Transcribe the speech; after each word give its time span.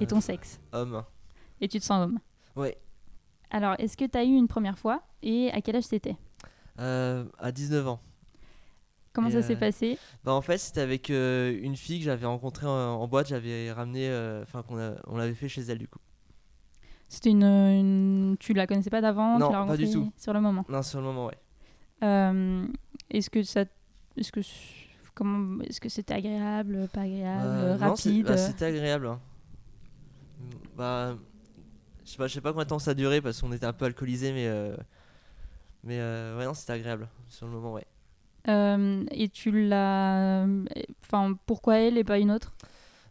Et 0.00 0.06
ton 0.06 0.20
sexe. 0.20 0.60
homme. 0.72 1.02
Et 1.60 1.68
tu 1.68 1.78
te 1.78 1.84
sens 1.84 2.02
homme. 2.04 2.18
Ouais. 2.54 2.76
Alors, 3.50 3.74
est-ce 3.78 3.96
que 3.96 4.04
tu 4.04 4.18
as 4.18 4.24
eu 4.24 4.34
une 4.34 4.48
première 4.48 4.78
fois 4.78 5.02
et 5.22 5.50
à 5.52 5.60
quel 5.60 5.76
âge 5.76 5.84
c'était 5.84 6.16
Euh, 6.78 7.24
à 7.38 7.52
19 7.52 7.86
ans. 7.88 8.00
Comment 9.12 9.28
Et, 9.28 9.32
ça 9.32 9.42
s'est 9.42 9.54
euh, 9.54 9.58
passé? 9.60 9.98
Bah, 10.24 10.32
en 10.34 10.42
fait, 10.42 10.58
c'était 10.58 10.80
avec 10.82 11.08
euh, 11.10 11.58
une 11.62 11.76
fille 11.76 12.00
que 12.00 12.04
j'avais 12.04 12.26
rencontrée 12.26 12.66
en, 12.66 12.70
en 12.70 13.08
boîte, 13.08 13.28
j'avais 13.28 13.72
ramené, 13.72 14.08
euh, 14.08 14.42
enfin, 14.42 14.62
qu'on 14.62 14.94
on 15.06 15.16
l'avait 15.16 15.34
fait 15.34 15.48
chez 15.48 15.62
elle 15.62 15.78
du 15.78 15.88
coup. 15.88 16.00
C'était 17.08 17.30
une, 17.30 17.44
une- 17.44 18.36
Tu 18.38 18.52
la 18.52 18.66
connaissais 18.66 18.90
pas 18.90 19.00
d'avant? 19.00 19.38
Non, 19.38 19.48
tu 19.48 19.66
pas 19.68 19.76
du 19.76 19.88
tout. 19.90 20.10
Sur 20.18 20.32
le 20.34 20.40
moment? 20.40 20.64
Non, 20.68 20.82
sur 20.82 20.98
le 21.00 21.06
moment, 21.06 21.26
ouais. 21.26 21.38
Est-ce 23.10 23.30
que 23.30 23.42
ça. 23.42 23.64
Est-ce 24.16 24.32
que. 24.32 24.40
Comment. 25.14 25.62
Est-ce 25.62 25.80
que 25.80 25.88
c'était 25.88 26.14
agréable, 26.14 26.88
pas 26.92 27.02
agréable, 27.02 27.78
rapide? 27.82 28.26
bah, 28.26 28.36
C'était 28.36 28.66
agréable. 28.66 29.06
hein. 29.06 29.20
Bah, 30.76 31.16
je 32.04 32.10
sais 32.12 32.16
pas, 32.18 32.28
je 32.28 32.34
sais 32.34 32.40
pas 32.40 32.52
combien 32.52 32.64
de 32.64 32.68
temps 32.70 32.78
ça 32.78 32.92
a 32.92 32.94
duré 32.94 33.20
parce 33.20 33.40
qu'on 33.40 33.52
était 33.52 33.66
un 33.66 33.72
peu 33.72 33.86
alcoolisé, 33.86 34.32
mais 34.32 34.46
euh, 34.48 34.76
mais 35.82 35.98
euh, 36.00 36.36
ouais, 36.38 36.44
non, 36.44 36.54
c'était 36.54 36.72
agréable 36.72 37.08
sur 37.28 37.46
le 37.46 37.52
moment, 37.52 37.72
ouais. 37.74 37.86
Euh, 38.48 39.04
Et 39.10 39.28
tu 39.28 39.50
l'as. 39.68 40.46
Enfin, 41.04 41.34
pourquoi 41.46 41.78
elle 41.78 41.98
et 41.98 42.04
pas 42.04 42.18
une 42.18 42.30
autre? 42.30 42.52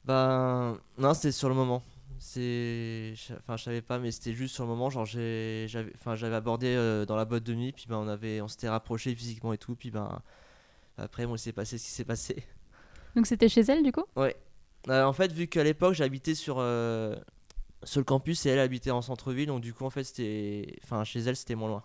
Bah 0.05 0.75
non, 0.97 1.13
c'était 1.13 1.31
sur 1.31 1.49
le 1.49 1.55
moment. 1.55 1.81
C'est, 2.19 3.13
je- 3.15 3.33
enfin, 3.33 3.57
je 3.57 3.63
savais 3.63 3.81
pas, 3.81 3.99
mais 3.99 4.11
c'était 4.11 4.33
juste 4.33 4.55
sur 4.55 4.63
le 4.63 4.69
moment. 4.69 4.89
Genre, 4.89 5.05
j'ai, 5.05 5.65
j'avais, 5.67 5.91
enfin, 5.95 6.15
j'avais 6.15 6.35
abordé 6.35 6.67
euh, 6.67 7.05
dans 7.05 7.15
la 7.15 7.25
boîte 7.25 7.43
de 7.43 7.53
nuit, 7.53 7.71
puis 7.73 7.85
ben, 7.89 7.97
on 7.97 8.07
avait, 8.07 8.41
on 8.41 8.47
s'était 8.47 8.69
rapproché 8.69 9.13
physiquement 9.15 9.53
et 9.53 9.57
tout, 9.57 9.75
puis 9.75 9.91
ben, 9.91 10.21
après, 10.97 11.25
bon, 11.27 11.35
il 11.35 11.39
s'est 11.39 11.53
passé 11.53 11.77
ce 11.77 11.85
qui 11.85 11.91
s'est 11.91 12.05
passé. 12.05 12.43
Donc 13.15 13.25
c'était 13.27 13.49
chez 13.49 13.61
elle 13.61 13.83
du 13.83 13.91
coup? 13.91 14.05
Ouais. 14.15 14.35
Euh, 14.89 15.03
en 15.03 15.13
fait, 15.13 15.31
vu 15.31 15.47
qu'à 15.47 15.63
l'époque, 15.63 15.93
j'habitais 15.95 16.35
sur, 16.35 16.57
euh, 16.59 17.15
sur 17.83 17.99
le 17.99 18.05
campus 18.05 18.45
et 18.45 18.49
elle 18.49 18.59
habitait 18.59 18.91
en 18.91 19.01
centre-ville, 19.01 19.47
donc 19.47 19.61
du 19.61 19.73
coup, 19.73 19.85
en 19.85 19.89
fait, 19.89 20.03
c'était, 20.03 20.77
enfin, 20.83 21.03
chez 21.03 21.19
elle, 21.21 21.35
c'était 21.35 21.55
moins 21.55 21.69
loin. 21.69 21.83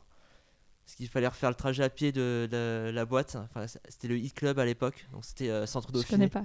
Parce 0.85 0.97
qu'il 0.97 1.09
fallait 1.09 1.29
refaire 1.29 1.51
le 1.51 1.55
trajet 1.55 1.83
à 1.85 1.89
pied 1.89 2.13
de, 2.13 2.49
de 2.51 2.91
la 2.93 3.05
boîte. 3.05 3.37
Enfin, 3.37 3.67
c'était 3.67 4.09
le 4.09 4.19
Hit 4.19 4.35
Club 4.35 4.59
à 4.59 4.65
l'époque, 4.65 5.07
donc 5.13 5.25
c'était 5.25 5.49
euh, 5.49 5.65
centre 5.67 5.89
Je 5.89 5.93
Dauphiné. 5.95 6.29
connais 6.29 6.29
pas. 6.29 6.45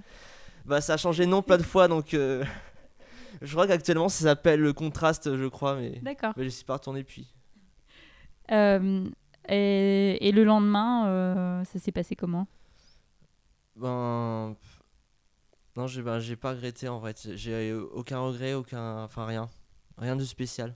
Bah 0.65 0.81
ça 0.81 0.93
a 0.93 0.97
changé 0.97 1.25
de 1.25 1.29
nom 1.29 1.43
plein 1.43 1.57
de 1.57 1.63
fois 1.63 1.87
donc 1.87 2.07
je 3.41 3.51
crois 3.51 3.67
qu'actuellement 3.67 4.09
ça 4.09 4.23
s'appelle 4.23 4.59
le 4.59 4.73
contraste 4.73 5.35
je 5.37 5.45
crois 5.45 5.75
mais, 5.75 5.99
D'accord. 6.01 6.33
mais 6.37 6.43
je 6.43 6.49
suis 6.49 6.65
pas 6.65 6.73
retourné 6.73 7.01
depuis. 7.03 7.31
Euh, 8.51 9.07
et, 9.47 10.27
et 10.27 10.31
le 10.31 10.43
lendemain, 10.43 11.07
euh, 11.07 11.63
ça 11.65 11.77
s'est 11.77 11.91
passé 11.91 12.15
comment? 12.15 12.47
Ben 13.75 14.55
non 15.75 15.87
j'ai 15.87 16.03
j'ai 16.19 16.35
pas 16.35 16.51
regretté 16.51 16.87
en 16.87 16.99
vrai 16.99 17.13
j'ai 17.35 17.73
aucun 17.73 18.19
regret 18.19 18.53
aucun 18.53 19.03
enfin 19.03 19.25
rien. 19.25 19.49
Rien 19.97 20.15
de 20.17 20.23
spécial. 20.25 20.75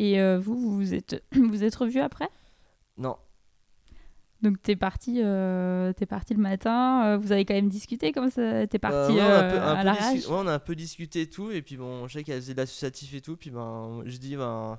Et 0.00 0.20
euh, 0.20 0.38
vous, 0.38 0.58
vous 0.58 0.74
vous 0.76 0.94
êtes, 0.94 1.24
vous 1.32 1.62
êtes 1.62 1.76
revus 1.76 2.00
après? 2.00 2.28
Non. 2.96 3.16
Donc 4.42 4.60
t'es 4.62 4.76
parti, 4.76 5.20
euh, 5.22 5.92
t'es 5.92 6.06
parti 6.06 6.34
le 6.34 6.40
matin. 6.40 7.04
euh, 7.06 7.16
vous 7.18 7.32
avez 7.32 7.44
quand 7.44 7.54
même 7.54 7.68
discuté 7.68 8.12
comme 8.12 8.30
ça 8.30 8.66
T'es 8.68 8.76
Euh, 8.76 8.78
parti 8.80 9.12
ouais, 9.12 9.20
on 9.20 9.24
a 9.24 9.38
un 9.38 9.50
peu- 9.50 9.60
un 9.60 9.74
à 9.74 9.84
discu- 10.14 10.26
ouais, 10.28 10.36
on 10.38 10.46
a 10.46 10.54
un 10.54 10.58
peu 10.60 10.74
discuté 10.76 11.22
et 11.22 11.30
tout 11.30 11.50
et 11.50 11.62
puis 11.62 11.76
bon 11.76 12.06
je 12.06 12.14
sais 12.14 12.24
qu'elle 12.24 12.40
faisait 12.40 12.54
de 12.54 12.58
l'associatif 12.58 13.14
et 13.14 13.20
tout 13.20 13.36
puis 13.36 13.50
ben 13.50 14.02
je 14.06 14.16
dis 14.18 14.36
ben 14.36 14.78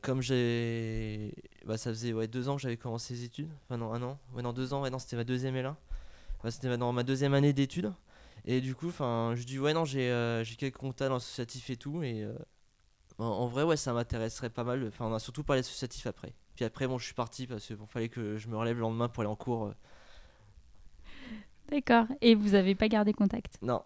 comme 0.00 0.20
j'ai 0.22 1.34
bah 1.66 1.76
ça 1.76 1.90
faisait 1.90 2.12
ouais 2.12 2.26
deux 2.28 2.48
ans 2.48 2.56
que 2.56 2.62
j'avais 2.62 2.76
commencé 2.76 3.14
les 3.14 3.24
études 3.24 3.48
enfin 3.64 3.76
non 3.76 3.92
un 3.92 4.02
an 4.02 4.18
ouais 4.34 4.42
non 4.42 4.52
deux 4.52 4.72
ans 4.72 4.82
ouais 4.82 4.90
non 4.90 4.98
c'était 4.98 5.16
ma 5.16 5.24
deuxième 5.24 5.54
L1 5.56 5.74
Bah, 6.42 6.50
c'était 6.50 6.76
dans 6.78 6.92
ma 6.92 7.02
deuxième 7.02 7.34
année 7.34 7.52
d'études 7.52 7.92
et 8.44 8.60
du 8.60 8.74
coup 8.74 8.88
enfin 8.88 9.32
je 9.36 9.44
dis 9.44 9.58
ouais 9.58 9.72
non 9.74 9.84
j'ai 9.84 10.10
euh, 10.10 10.44
j'ai 10.44 10.56
quelques 10.56 10.76
contacts 10.76 11.08
dans 11.08 11.14
l'associatif 11.14 11.70
et 11.70 11.76
tout 11.76 12.02
et 12.02 12.22
euh, 12.22 12.34
en, 13.18 13.24
en 13.24 13.46
vrai 13.46 13.62
ouais 13.62 13.76
ça 13.76 13.92
m'intéresserait 13.92 14.50
pas 14.50 14.64
mal 14.64 14.84
enfin 14.88 15.06
on 15.06 15.14
a 15.14 15.18
surtout 15.18 15.44
parlé 15.44 15.60
associatif 15.60 16.06
après 16.06 16.34
puis 16.54 16.64
après 16.64 16.86
bon 16.86 16.98
je 16.98 17.04
suis 17.06 17.14
parti 17.14 17.46
parce 17.46 17.72
bon 17.72 17.86
fallait 17.86 18.08
que 18.08 18.36
je 18.36 18.48
me 18.48 18.56
relève 18.56 18.76
le 18.76 18.82
lendemain 18.82 19.08
pour 19.08 19.22
aller 19.22 19.30
en 19.30 19.36
cours 19.36 19.66
euh. 19.66 19.74
D'accord. 21.70 22.06
Et 22.20 22.34
vous 22.34 22.54
avez 22.54 22.74
pas 22.74 22.88
gardé 22.88 23.12
contact? 23.14 23.58
Non 23.62 23.82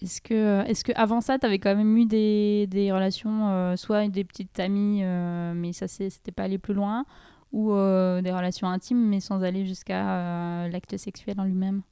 Est-ce 0.00 0.20
que, 0.20 0.64
est-ce 0.66 0.82
que 0.82 0.92
avant 0.96 1.20
ça, 1.20 1.38
t'avais 1.38 1.58
quand 1.58 1.76
même 1.76 1.96
eu 1.96 2.06
des, 2.06 2.66
des 2.68 2.90
relations, 2.90 3.50
euh, 3.50 3.76
soit 3.76 4.08
des 4.08 4.24
petites 4.24 4.58
amies, 4.58 5.02
mais 5.02 5.72
ça 5.72 5.88
c'était 5.88 6.32
pas 6.32 6.44
aller 6.44 6.58
plus 6.58 6.74
loin, 6.74 7.04
ou 7.52 7.70
des 7.72 8.32
relations 8.32 8.66
intimes, 8.66 9.06
mais 9.08 9.20
sans 9.20 9.44
aller 9.44 9.66
jusqu'à 9.66 10.66
l'acte 10.68 10.96
sexuel 10.96 11.38
en 11.38 11.44
lui-même? 11.44 11.82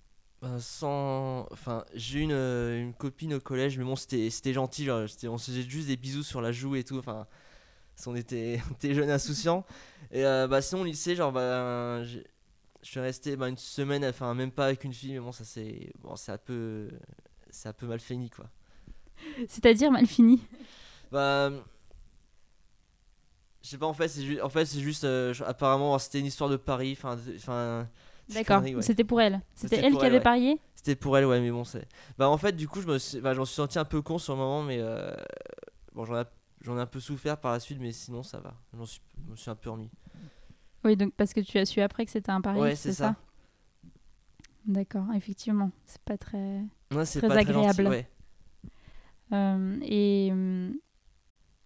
Euh, 0.45 0.59
sans 0.59 1.47
enfin 1.53 1.85
j'ai 1.95 2.19
une, 2.19 2.33
euh, 2.33 2.81
une 2.81 2.95
copine 2.95 3.35
au 3.35 3.41
collège 3.41 3.79
mais 3.79 3.85
bon 3.85 3.95
c'était 3.95 4.29
c'était 4.29 4.53
gentil 4.53 4.85
genre, 4.85 5.07
on 5.25 5.39
se 5.39 5.53
faisait 5.53 5.63
juste 5.63 5.87
des 5.87 5.97
bisous 5.97 6.25
sur 6.25 6.41
la 6.41 6.51
joue 6.51 6.75
et 6.75 6.83
tout 6.83 6.99
enfin 6.99 7.29
qu'on 8.03 8.17
était 8.17 8.61
on 8.71 8.75
était 8.75 8.93
jeunes 8.93 9.11
insouciants. 9.11 9.65
Et 10.11 10.27
euh, 10.27 10.49
bah 10.49 10.61
sinon 10.61 10.81
au 10.81 10.85
lycée 10.85 11.15
genre 11.15 11.31
bah 11.31 12.03
je 12.03 12.19
suis 12.83 12.99
resté 12.99 13.37
bah, 13.37 13.49
une 13.49 13.57
semaine 13.57 14.05
enfin 14.05 14.35
même 14.35 14.51
pas 14.51 14.67
avec 14.67 14.83
une 14.83 14.93
fille 14.93 15.13
mais 15.13 15.21
bon 15.21 15.31
ça 15.31 15.45
c'est 15.45 15.93
bon 16.01 16.17
c'est 16.17 16.33
un 16.33 16.39
peu 16.39 16.89
c'est 17.51 17.69
un 17.69 17.73
peu 17.73 17.87
mal 17.87 18.01
fini 18.01 18.29
quoi. 18.29 18.47
C'est-à-dire 19.47 19.93
mal 19.93 20.07
fini? 20.07 20.41
Bah 21.13 21.53
je 23.63 23.69
sais 23.69 23.79
pas 23.79 23.87
en 23.87 23.95
fait 23.95 24.09
c'est 24.09 24.25
juste 24.25 24.43
en 24.43 24.49
fait 24.49 24.65
c'est 24.65 24.81
juste 24.81 25.05
euh, 25.05 25.33
apparemment 25.47 25.97
c'était 26.01 26.19
une 26.19 26.27
histoire 26.27 26.51
de 26.51 26.57
Paris 26.57 26.99
enfin 27.01 27.87
D'accord. 28.35 28.63
ouais. 28.63 28.83
C'était 28.83 29.05
pour 29.05 29.21
elle. 29.21 29.41
C'était 29.55 29.77
elle 29.77 29.93
qui 29.93 29.99
elle, 30.01 30.07
avait 30.07 30.17
ouais. 30.17 30.21
parié 30.23 30.61
C'était 30.75 30.97
pour 30.97 31.17
elle, 31.19 31.27
ouais, 31.27 31.41
mais 31.41 31.51
bon, 31.51 31.65
c'est. 31.65 31.87
Bah, 32.19 32.29
en 32.29 32.37
fait, 32.39 32.53
du 32.53 32.69
coup, 32.69 32.81
je 32.81 32.87
me 32.87 32.99
suis... 32.99 33.21
bah, 33.21 33.35
j'en 33.35 33.45
suis 33.45 33.55
senti 33.55 33.79
un 33.79 33.85
peu 33.85 34.03
con 34.03 34.19
sur 34.19 34.35
le 34.35 34.39
moment, 34.41 34.63
mais. 34.63 34.79
euh, 34.81 35.15
Bon, 35.95 36.05
j'en 36.05 36.21
ai... 36.21 36.25
j'en 36.63 36.77
ai 36.79 36.81
un 36.81 36.87
peu 36.87 37.01
souffert 37.01 37.37
par 37.39 37.53
la 37.53 37.61
suite, 37.61 37.79
mais 37.81 37.93
sinon, 37.93 38.23
ça 38.23 38.41
va. 38.41 38.55
J'en 38.77 38.87
suis... 38.87 39.01
Je 39.27 39.31
me 39.31 39.37
suis 39.37 39.51
un 39.51 39.55
peu 39.55 39.71
remis. 39.71 39.91
Oui, 40.85 40.97
donc 40.97 41.13
parce 41.15 41.33
que 41.33 41.41
tu 41.41 41.59
as 41.59 41.65
su 41.67 41.81
après 41.81 42.05
que 42.05 42.11
c'était 42.11 42.33
un 42.33 42.41
pari, 42.41 42.59
Ouais, 42.61 42.75
c'est 42.75 42.93
ça, 42.93 43.09
ça. 43.09 43.17
D'accord, 44.67 45.07
effectivement, 45.15 45.71
c'est 45.87 46.01
pas 46.03 46.17
très. 46.17 46.63
Ouais, 46.95 47.05
c'est 47.05 47.19
Très 47.21 47.29
pas 47.29 47.35
très 47.43 47.53
gentil, 47.53 47.69
agréable. 47.69 47.89
ouais. 47.89 48.09
Euh, 49.33 49.79
et 49.83 50.29
hum, 50.33 50.75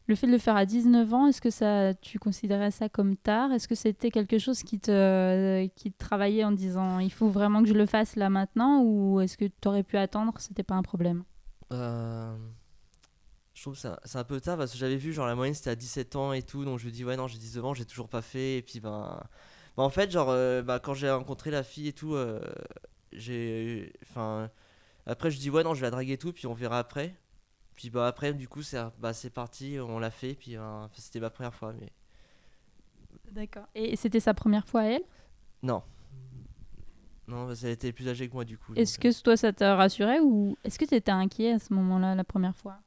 le 0.06 0.14
fait 0.14 0.26
de 0.26 0.32
le 0.32 0.38
faire 0.38 0.56
à 0.56 0.66
19 0.66 1.12
ans, 1.14 1.26
est-ce 1.26 1.40
que 1.40 1.50
ça, 1.50 1.94
tu 1.94 2.18
considérais 2.18 2.70
ça 2.70 2.88
comme 2.88 3.16
tard? 3.16 3.52
Est-ce 3.52 3.68
que 3.68 3.74
c'était 3.74 4.10
quelque 4.10 4.38
chose 4.38 4.62
qui 4.62 4.78
te, 4.80 5.66
qui 5.76 5.92
travaillait 5.92 6.44
en 6.44 6.52
disant 6.52 7.00
il 7.00 7.12
faut 7.12 7.28
vraiment 7.28 7.62
que 7.62 7.68
je 7.68 7.74
le 7.74 7.86
fasse 7.86 8.16
là 8.16 8.30
maintenant? 8.30 8.82
Ou 8.82 9.20
est-ce 9.20 9.36
que 9.36 9.44
tu 9.46 9.68
aurais 9.68 9.82
pu 9.82 9.96
attendre? 9.96 10.34
C'était 10.38 10.62
pas 10.62 10.74
un 10.76 10.82
problème? 10.82 11.24
Euh, 11.72 12.36
Je 13.54 13.62
trouve 13.62 13.74
que 13.74 13.88
c'est 14.04 14.18
un- 14.18 14.24
peu 14.24 14.40
tard 14.40 14.58
parce 14.58 14.72
que 14.72 14.78
j'avais 14.78 14.96
vu, 14.96 15.12
genre, 15.12 15.26
la 15.26 15.34
moyenne 15.34 15.54
c'était 15.54 15.70
à 15.70 15.74
17 15.76 16.14
ans 16.16 16.32
et 16.34 16.42
tout, 16.42 16.64
donc 16.64 16.78
je 16.78 16.88
dis, 16.90 17.04
ouais, 17.04 17.16
non, 17.16 17.26
j'ai 17.26 17.38
19 17.38 17.64
ans, 17.64 17.74
j'ai 17.74 17.86
toujours 17.86 18.08
pas 18.08 18.20
fait. 18.22 18.58
Et 18.58 18.62
puis, 18.62 18.80
ben. 18.80 19.18
bah, 19.76 19.82
en 19.82 19.88
fait, 19.90 20.10
genre, 20.10 20.28
euh, 20.30 20.62
bah, 20.62 20.78
quand 20.80 20.94
j'ai 20.94 21.10
rencontré 21.10 21.50
la 21.50 21.62
fille 21.62 21.88
et 21.88 21.92
tout, 21.92 22.14
euh, 22.14 22.40
j'ai. 23.12 23.92
Enfin. 24.02 24.50
Après, 25.06 25.30
je 25.30 25.38
dis, 25.38 25.50
ouais, 25.50 25.64
non, 25.64 25.74
je 25.74 25.80
vais 25.82 25.86
la 25.88 25.92
draguer 25.92 26.14
et 26.14 26.18
tout, 26.18 26.32
puis 26.32 26.46
on 26.46 26.54
verra 26.54 26.78
après. 26.80 27.16
Puis, 27.76 27.90
bah, 27.90 28.06
après, 28.06 28.32
du 28.34 28.48
coup, 28.48 28.62
c'est 28.62 28.78
bah, 28.98 29.12
parti, 29.34 29.78
on 29.80 29.98
l'a 29.98 30.10
fait, 30.10 30.34
puis 30.34 30.56
ben, 30.56 30.88
c'était 30.94 31.20
ma 31.20 31.30
première 31.30 31.54
fois, 31.54 31.72
mais. 31.72 31.92
D'accord. 33.32 33.66
Et 33.74 33.96
c'était 33.96 34.20
sa 34.20 34.34
première 34.34 34.66
fois 34.66 34.82
à 34.82 34.84
elle? 34.84 35.02
Non. 35.62 35.82
Non, 37.28 37.46
parce 37.46 37.60
qu'elle 37.60 37.70
était 37.70 37.92
plus 37.92 38.08
âgée 38.08 38.28
que 38.28 38.34
moi, 38.34 38.44
du 38.44 38.56
coup. 38.56 38.72
Est-ce 38.76 38.98
que 38.98 39.22
toi 39.22 39.36
ça 39.36 39.52
t'a 39.52 39.74
rassuré 39.74 40.20
ou 40.20 40.56
est-ce 40.64 40.78
que 40.78 40.84
tu 40.84 40.94
étais 40.94 41.10
inquiet 41.10 41.52
à 41.52 41.58
ce 41.58 41.72
moment-là, 41.74 42.14
la 42.14 42.24
première 42.24 42.54
fois? 42.56 42.78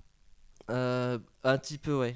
Euh, 0.70 1.20
un 1.44 1.58
petit 1.58 1.78
peu, 1.78 1.98
ouais. 1.98 2.16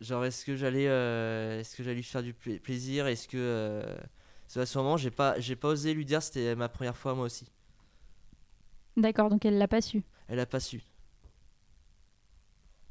Genre, 0.00 0.24
est-ce 0.24 0.44
que 0.44 0.56
j'allais, 0.56 0.88
euh, 0.88 1.60
est-ce 1.60 1.76
que 1.76 1.82
j'allais 1.82 1.96
lui 1.96 2.02
faire 2.02 2.22
du 2.22 2.34
pla- 2.34 2.58
plaisir? 2.58 3.06
Est-ce 3.06 3.28
que, 3.28 3.36
euh, 3.38 3.96
parce 4.44 4.54
qu'à 4.54 4.66
ce 4.66 4.78
moment, 4.78 4.96
j'ai 4.96 5.10
pas, 5.10 5.40
j'ai 5.40 5.56
pas 5.56 5.68
osé 5.68 5.94
lui 5.94 6.04
dire, 6.04 6.22
c'était 6.22 6.56
ma 6.56 6.68
première 6.68 6.96
fois 6.96 7.14
moi 7.14 7.26
aussi. 7.26 7.46
D'accord, 8.96 9.28
donc 9.30 9.44
elle 9.44 9.58
l'a 9.58 9.68
pas 9.68 9.80
su? 9.80 10.02
Elle 10.28 10.38
a 10.40 10.46
pas 10.46 10.60
su. 10.60 10.82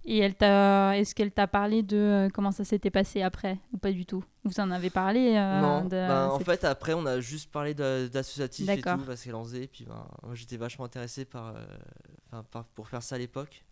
Et 0.05 0.17
elle 0.19 0.35
t'a, 0.35 0.97
est-ce 0.97 1.15
qu'elle 1.15 1.31
t'a 1.31 1.47
parlé 1.47 1.81
de 1.81 1.95
euh, 1.97 2.29
comment 2.29 2.51
ça 2.51 2.65
s'était 2.65 2.89
passé 2.91 3.21
après 3.21 3.57
ou 3.71 3.77
pas 3.77 3.91
du 3.91 4.05
tout? 4.05 4.21
Vous 4.43 4.59
en 4.59 4.69
avez 4.69 4.89
parlé 4.89 5.35
euh, 5.37 5.61
non, 5.61 5.85
de 5.85 5.89
ben, 5.91 6.27
en 6.29 6.39
fait 6.39 6.65
après 6.65 6.93
on 6.93 7.05
a 7.05 7.21
juste 7.21 7.49
parlé 7.49 7.73
d'associatif 7.73 8.67
et 8.69 8.81
tout 8.81 9.05
parce 9.07 9.23
qu'elle 9.23 9.35
en 9.35 9.43
faisait. 9.45 9.67
Puis 9.67 9.85
ben, 9.85 10.05
moi 10.23 10.35
j'étais 10.35 10.57
vachement 10.57 10.83
intéressé 10.85 11.23
par, 11.23 11.55
euh, 11.55 12.41
par- 12.51 12.65
pour 12.65 12.89
faire 12.89 13.01
ça 13.01 13.15
à 13.15 13.17
l'époque. 13.17 13.63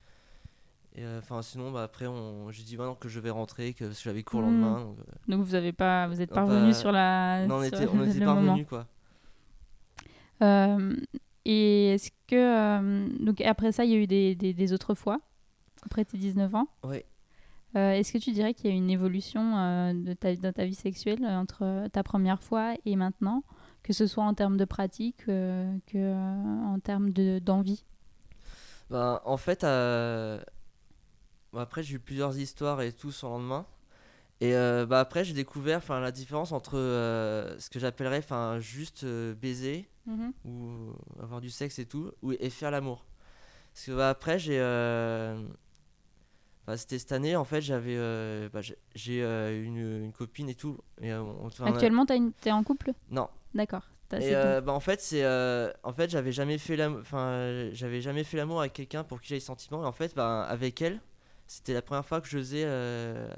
Et 0.96 1.04
euh, 1.04 1.20
enfin 1.20 1.42
sinon 1.42 1.72
bah, 1.72 1.84
après 1.84 2.08
on, 2.08 2.50
j'ai 2.52 2.64
dit 2.64 2.78
maintenant 2.78 2.96
que 2.96 3.10
je 3.10 3.20
vais 3.20 3.30
rentrer 3.30 3.74
que 3.74 3.84
parce 3.86 3.98
que 3.98 4.04
j'avais 4.06 4.24
cours 4.24 4.42
le 4.42 4.48
Mhm. 4.48 4.62
lendemain. 4.62 4.80
donc, 4.86 4.98
Donc 5.28 5.42
vous 5.46 5.56
avez 5.56 5.74
pas, 5.74 6.08
vous 6.08 6.22
êtes 6.22 6.30
pas 6.30 6.36
pas- 6.36 6.46
revenu 6.46 6.74
sur 6.74 6.94
la. 6.94 7.46
non, 7.46 7.56
on 7.56 7.64
sur 7.66 7.74
était, 7.82 7.88
on 7.94 8.06
était 8.06 8.24
pas 8.24 8.36
revenus 8.36 8.68
quoi. 8.68 8.88
Et 11.44 11.88
est-ce 11.94 12.12
que 12.28 13.18
donc 13.24 13.42
après 13.42 13.72
ça, 13.72 13.84
il 13.84 13.92
y 13.92 13.96
a 13.96 13.98
eu 13.98 14.08
des, 14.08 14.36
des, 14.36 14.54
des 14.54 14.74
autres 14.74 14.94
fois? 14.96 15.20
Après 15.84 16.06
tes 16.06 16.18
19 16.18 16.56
ans. 16.56 16.68
Ouais. 16.84 17.06
Euh, 17.76 17.92
est-ce 17.92 18.12
que 18.12 18.18
tu 18.18 18.32
dirais 18.32 18.54
qu'il 18.54 18.70
y 18.70 18.74
a 18.74 18.76
une 18.76 18.90
évolution 18.90 19.58
euh, 19.58 19.94
de 19.94 20.14
ta, 20.14 20.36
dans 20.36 20.52
ta 20.52 20.66
vie 20.66 20.76
sexuelle 20.76 21.24
euh, 21.24 21.38
entre 21.38 21.88
ta 21.90 22.04
première 22.04 22.44
fois 22.44 22.74
et 22.86 22.98
maintenant, 22.98 23.44
que 23.82 23.94
ce 23.94 24.08
soit 24.08 24.26
en 24.26 24.34
termes 24.34 24.58
de 24.58 24.66
pratique 24.66 25.26
que 25.26 26.14
en 26.14 26.80
termes 26.80 27.12
de 27.12 27.40
d'envie? 27.40 27.86
Ben, 28.90 29.22
en 29.24 29.38
fait, 29.38 29.62
bon, 31.54 31.60
après 31.60 31.82
j'ai 31.82 31.96
eu 31.96 32.00
plusieurs 32.00 32.38
histoires 32.38 32.82
et 32.82 32.92
tout 32.92 33.12
sur 33.12 33.30
le 33.30 33.36
lendemain. 33.36 33.66
Et 34.42 34.52
bah, 34.52 35.00
après 35.00 35.24
j'ai 35.24 35.34
découvert 35.34 35.82
la 35.90 36.12
différence 36.12 36.52
entre 36.52 36.74
ce 36.74 37.70
que 37.70 37.80
j'appellerais 37.80 38.22
juste 38.60 39.06
baiser 39.06 39.90
ou 40.46 40.94
avoir 41.22 41.40
du 41.42 41.50
sexe 41.50 41.80
et 41.80 41.86
tout, 41.86 42.12
ou, 42.22 42.34
et 42.34 42.50
faire 42.50 42.70
l'amour. 42.70 43.06
Parce 43.74 43.86
que 43.86 43.92
bah, 43.94 44.10
après 44.10 44.38
j'ai... 44.38 44.60
enfin, 46.64 46.78
C'était 46.78 47.00
cette 47.00 47.12
année 47.12 47.36
en 47.36 47.46
fait 47.46 47.62
j'avais... 47.62 47.96
euh, 47.98 48.50
bah, 48.52 48.62
j'ai- 48.62 49.24
euh, 49.24 49.64
une, 49.64 50.06
une 50.06 50.12
copine 50.14 50.50
et 50.50 50.56
tout. 50.56 50.78
Et, 51.02 51.12
euh, 51.12 51.22
on- 51.22 51.48
enfin, 51.48 51.66
Actuellement, 51.66 52.06
t'as 52.06 52.16
une- 52.18 52.34
t'es 52.34 52.52
en 52.52 52.64
couple? 52.64 52.94
Non. 53.10 53.28
D'accord. 53.54 53.84
Et 54.14 54.36
euh, 54.36 54.60
bah, 54.60 54.74
en 54.74 54.80
fait, 54.82 55.00
c'est 55.02 55.26
en 55.84 55.94
fait, 55.94 56.10
j'avais 56.10 56.32
jamais 56.34 56.58
fait 56.58 56.76
l'amour 56.76 57.00
enfin 57.00 57.70
j'avais 57.72 58.02
jamais 58.02 58.24
fait 58.26 58.36
l'amour 58.38 58.60
avec 58.60 58.74
quelqu'un 58.74 59.04
pour 59.06 59.22
qui 59.22 59.30
j'avais 59.30 59.40
des 59.40 59.46
sentiments 59.46 59.84
et 59.84 59.88
en 59.88 59.92
fait, 59.94 60.14
bah, 60.16 60.44
avec 60.44 60.82
elle, 60.82 61.00
c'était 61.48 61.74
la 61.74 61.82
première 61.82 62.06
fois 62.06 62.20
que 62.20 62.28
je 62.28 62.38
faisais 62.38 62.66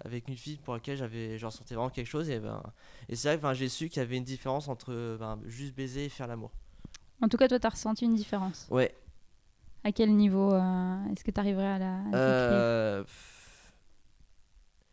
avec 0.04 0.28
une 0.28 0.36
fille 0.36 0.58
pour 0.58 0.74
laquelle 0.74 0.98
j'avais 0.98 1.38
je 1.38 1.46
ressentais 1.46 1.76
vraiment 1.76 1.90
quelque 1.92 2.08
chose 2.08 2.30
et 2.30 2.40
ben 2.40 2.62
et 3.10 3.16
c'est 3.16 3.28
vrai 3.28 3.38
que 3.38 3.44
ben, 3.44 3.54
j'ai 3.54 3.70
su 3.70 3.88
qu'il 3.90 4.00
y 4.02 4.04
avait 4.04 4.18
une 4.18 4.24
différence 4.24 4.68
entre 4.68 5.18
ben, 5.20 5.40
juste 5.46 5.76
baiser 5.76 6.06
et 6.06 6.10
faire 6.10 6.28
l'amour. 6.28 6.52
En 7.22 7.28
tout 7.30 7.38
cas, 7.38 7.48
toi, 7.48 7.60
t'as 7.60 7.70
ressenti 7.70 8.06
une 8.06 8.16
différence. 8.16 8.68
Ouais. 8.70 8.94
À 9.84 9.92
quel 9.92 10.16
niveau 10.16 10.54
euh, 10.54 11.06
Est-ce 11.12 11.24
que 11.24 11.32
tu 11.32 11.40
arriverais 11.40 11.68
à 11.68 11.80
la 11.80 11.96
à 11.98 12.16
Euh, 12.16 13.04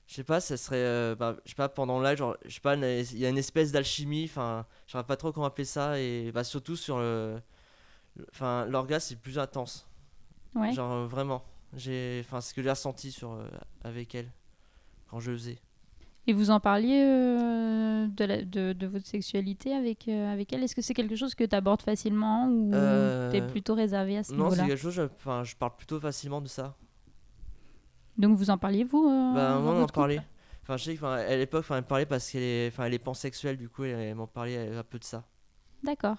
je 0.06 0.14
sais 0.14 0.24
pas, 0.24 0.40
ça 0.40 0.56
serait 0.56 0.76
euh, 0.78 1.14
bah, 1.14 1.36
je 1.44 1.50
sais 1.50 1.54
pas 1.56 1.68
pendant 1.68 2.00
là 2.00 2.16
genre 2.16 2.36
je 2.44 2.54
sais 2.54 2.60
pas 2.60 2.74
il 2.74 3.18
y 3.18 3.24
a 3.24 3.28
une 3.28 3.38
espèce 3.38 3.70
d'alchimie, 3.70 4.24
enfin, 4.24 4.66
je 4.86 4.98
sais 4.98 5.04
pas 5.04 5.16
trop 5.16 5.32
comment 5.32 5.46
appeler 5.46 5.64
ça 5.64 6.00
et 6.00 6.32
bah 6.32 6.42
surtout 6.42 6.74
sur 6.74 6.98
le 6.98 7.40
enfin 8.32 8.66
l'orgasme 8.66 9.10
c'est 9.10 9.20
plus 9.20 9.38
intense. 9.38 9.88
Ouais. 10.54 10.72
Genre 10.72 11.06
vraiment. 11.06 11.44
J'ai 11.76 12.20
enfin 12.24 12.40
ce 12.40 12.52
que 12.52 12.62
j'ai 12.62 12.70
ressenti 12.70 13.12
sur 13.12 13.38
avec 13.84 14.14
elle 14.16 14.28
quand 15.08 15.20
je 15.20 15.30
faisais. 15.30 15.58
Et 16.30 16.32
vous 16.32 16.50
en 16.50 16.60
parliez 16.60 17.02
euh, 17.04 18.06
de, 18.06 18.24
la- 18.24 18.44
de, 18.44 18.72
de 18.72 18.86
votre 18.86 19.04
sexualité 19.04 19.74
avec, 19.74 20.06
euh, 20.06 20.32
avec 20.32 20.52
elle? 20.52 20.62
Est-ce 20.62 20.76
que 20.76 20.80
c'est 20.80 20.94
quelque 20.94 21.16
chose 21.16 21.34
que 21.34 21.42
tu 21.42 21.56
abordes 21.56 21.82
facilement 21.82 22.46
ou 22.48 22.70
Euh, 22.72 23.32
t'es 23.32 23.42
plutôt 23.44 23.74
réservé 23.74 24.16
à 24.18 24.22
ce 24.22 24.32
Non, 24.32 24.44
c'est 24.48 24.50
niveau-là? 24.58 24.68
quelque 24.68 24.78
chose 24.80 24.94
je- 24.94 25.02
enfin 25.02 25.42
je 25.42 25.56
parle 25.56 25.74
plutôt 25.76 25.98
facilement 25.98 26.40
de 26.40 26.46
ça. 26.46 26.76
Donc 28.16 28.36
vous 28.38 28.48
en 28.48 28.58
parliez, 28.58 28.84
vous 28.84 29.08
euh, 29.08 29.34
bah 29.34 29.58
moi 29.58 29.74
on 29.74 29.82
en 29.82 29.86
parlait. 29.86 30.20
Enfin 30.62 30.76
je 30.76 30.84
sais 30.84 30.96
qu'à 30.96 31.36
l'époque 31.36 31.64
elle 31.68 31.76
me 31.78 31.80
parlait 31.82 32.06
parce 32.06 32.30
qu'elle 32.30 32.42
est 32.44 32.68
enfin 32.68 32.84
elle 32.84 32.94
est 32.94 33.00
pansexuelle 33.00 33.56
du 33.56 33.68
coup 33.68 33.82
elle, 33.82 33.98
elle 33.98 34.14
m'en 34.14 34.28
parlait 34.28 34.56
un 34.76 34.84
peu 34.84 35.00
de 35.00 35.04
ça. 35.04 35.24
D'accord. 35.82 36.18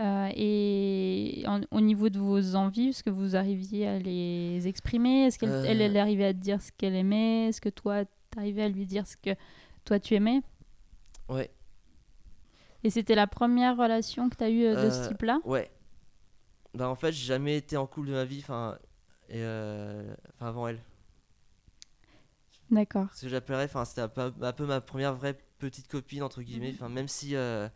Euh, 0.00 0.28
et 0.36 1.44
en- 1.46 1.62
au 1.70 1.80
niveau 1.80 2.10
de 2.10 2.18
vos 2.18 2.56
envies, 2.56 2.88
est-ce 2.88 3.02
que 3.02 3.10
vous 3.10 3.36
arriviez 3.36 3.86
à 3.88 3.98
les 3.98 4.68
exprimer? 4.68 5.24
Est-ce 5.26 5.38
qu'elle 5.38 5.48
Euh. 5.50 5.64
elle, 5.66 5.80
elle 5.80 5.96
arrivait 5.96 6.26
à 6.26 6.34
te 6.34 6.38
dire 6.40 6.60
ce 6.60 6.70
qu'elle 6.76 6.94
aimait? 6.94 7.48
Est-ce 7.48 7.60
que 7.62 7.70
toi, 7.70 8.02
t'arrivais 8.32 8.62
à 8.62 8.68
lui 8.68 8.86
dire 8.86 9.06
ce 9.06 9.16
que 9.16 9.30
toi 9.84 9.98
tu 10.00 10.14
aimais 10.14 10.42
Ouais. 11.28 11.50
Et 12.84 12.90
c'était 12.90 13.14
la 13.14 13.26
première 13.26 13.76
relation 13.76 14.28
que 14.28 14.36
tu 14.36 14.44
as 14.44 14.50
eue 14.50 14.64
euh, 14.64 14.76
de 14.76 14.90
ce 14.90 15.00
Euh, 15.00 15.08
type-là? 15.08 15.40
Ouais. 15.44 15.70
Bah 16.74 16.88
en 16.88 16.94
fait, 16.94 17.12
j'ai 17.12 17.26
jamais 17.26 17.56
été 17.56 17.76
en 17.76 17.86
couple 17.86 18.08
de 18.08 18.12
ma 18.12 18.24
vie 18.24 18.40
enfin 18.40 18.78
et 19.28 19.42
euh, 19.42 20.14
avant 20.40 20.68
elle. 20.68 20.80
D'accord. 22.70 23.08
Ce 23.12 23.22
que 23.22 23.28
j'appellerais 23.28 23.64
enfin 23.64 23.84
c'était 23.84 24.00
un 24.00 24.08
peu, 24.08 24.32
un 24.40 24.52
peu 24.52 24.66
ma 24.66 24.80
première 24.80 25.14
vraie 25.14 25.38
petite 25.58 25.88
copine 25.88 26.22
entre 26.22 26.42
guillemets, 26.42 26.70
Mhm. 26.70 26.74
enfin 26.76 26.88
même 26.88 27.08
si 27.08 27.36
euh, 27.36 27.68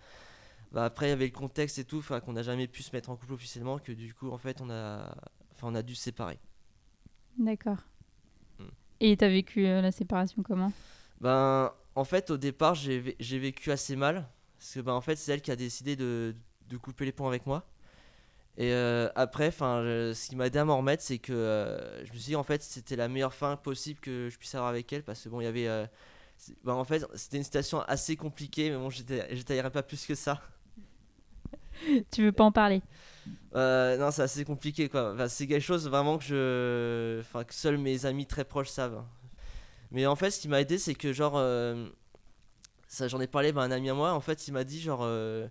bah, 0.72 0.84
après 0.86 1.06
il 1.06 1.10
y 1.10 1.12
avait 1.12 1.26
le 1.26 1.32
contexte 1.32 1.78
et 1.78 1.84
tout, 1.84 1.98
enfin 1.98 2.20
qu'on 2.20 2.32
n'a 2.34 2.42
jamais 2.42 2.68
pu 2.68 2.82
se 2.82 2.92
mettre 2.94 3.10
en 3.10 3.16
couple 3.16 3.34
officiellement 3.34 3.78
que 3.78 3.92
du 3.92 4.14
coup 4.14 4.30
en 4.30 4.38
fait 4.38 4.60
on 4.62 4.70
a 4.70 5.14
enfin 5.52 5.68
on 5.70 5.74
a 5.74 5.82
dû 5.82 5.94
se 5.94 6.02
séparer. 6.04 6.38
D'accord. 7.38 7.78
Et 9.00 9.16
t'as 9.16 9.28
vécu 9.28 9.66
euh, 9.66 9.80
la 9.82 9.92
séparation 9.92 10.42
comment? 10.42 10.72
Ben, 11.20 11.72
en 11.94 12.04
fait, 12.04 12.30
au 12.30 12.36
départ, 12.36 12.74
j'ai 12.74 13.00
vé- 13.00 13.16
j'ai 13.20 13.38
vécu 13.38 13.70
assez 13.72 13.96
mal. 13.96 14.28
Parce 14.58 14.74
que, 14.74 14.80
ben, 14.80 14.92
en 14.92 15.00
fait, 15.00 15.16
c'est 15.16 15.32
elle 15.32 15.42
qui 15.42 15.50
a 15.50 15.56
décidé 15.56 15.96
de, 15.96 16.34
de 16.68 16.76
couper 16.76 17.04
les 17.04 17.12
ponts 17.12 17.28
avec 17.28 17.46
moi. 17.46 17.66
Et 18.58 18.72
euh, 18.72 19.08
après, 19.16 19.48
enfin, 19.48 19.82
ce 20.14 20.28
qui 20.30 20.36
m'a 20.36 20.46
aidé 20.48 20.58
à 20.60 20.64
m'en 20.66 20.78
remettre, 20.78 21.02
c'est 21.02 21.18
que 21.18 21.32
euh, 21.32 22.04
je 22.06 22.12
me 22.12 22.18
suis 22.18 22.30
dit, 22.30 22.36
en 22.36 22.44
fait, 22.44 22.62
c'était 22.62 22.96
la 22.96 23.08
meilleure 23.08 23.34
fin 23.34 23.56
possible 23.56 24.00
que 24.00 24.28
je 24.30 24.38
puisse 24.38 24.54
avoir 24.54 24.70
avec 24.70 24.92
elle. 24.92 25.04
Parce 25.04 25.22
que, 25.24 25.28
bon, 25.30 25.40
il 25.40 25.44
y 25.44 25.48
avait. 25.48 25.68
ben, 26.64 26.74
en 26.74 26.84
fait, 26.84 27.04
c'était 27.14 27.38
une 27.38 27.44
situation 27.44 27.80
assez 27.82 28.16
compliquée, 28.16 28.70
mais 28.70 28.76
bon, 28.76 28.90
je 28.90 29.02
détaillerai 29.02 29.70
pas 29.70 29.82
plus 29.82 30.06
que 30.06 30.14
ça. 30.14 30.42
Tu 32.10 32.22
veux 32.22 32.32
pas 32.32 32.44
en 32.44 32.52
parler? 32.52 32.82
Euh, 33.54 33.96
non, 33.96 34.10
c'est 34.10 34.22
assez 34.22 34.44
compliqué, 34.44 34.88
quoi. 34.88 35.12
Enfin, 35.14 35.28
c'est 35.28 35.46
quelque 35.46 35.62
chose 35.62 35.88
vraiment 35.88 36.18
que 36.18 36.24
je. 36.24 37.20
Enfin, 37.20 37.44
que 37.44 37.54
seuls 37.54 37.78
mes 37.78 38.04
amis 38.06 38.26
très 38.26 38.44
proches 38.44 38.68
savent. 38.68 39.02
Mais 39.90 40.06
en 40.06 40.16
fait, 40.16 40.30
ce 40.30 40.40
qui 40.40 40.48
m'a 40.48 40.60
aidé, 40.60 40.78
c'est 40.78 40.94
que, 40.94 41.12
genre. 41.12 41.34
euh, 41.36 41.88
Ça, 42.88 43.08
j'en 43.08 43.20
ai 43.20 43.26
parlé 43.26 43.52
à 43.56 43.60
un 43.60 43.70
ami 43.70 43.90
à 43.90 43.94
moi. 43.94 44.12
En 44.12 44.20
fait, 44.20 44.46
il 44.48 44.52
m'a 44.52 44.64
dit, 44.64 44.80
genre. 44.80 45.00
euh, 45.02 45.46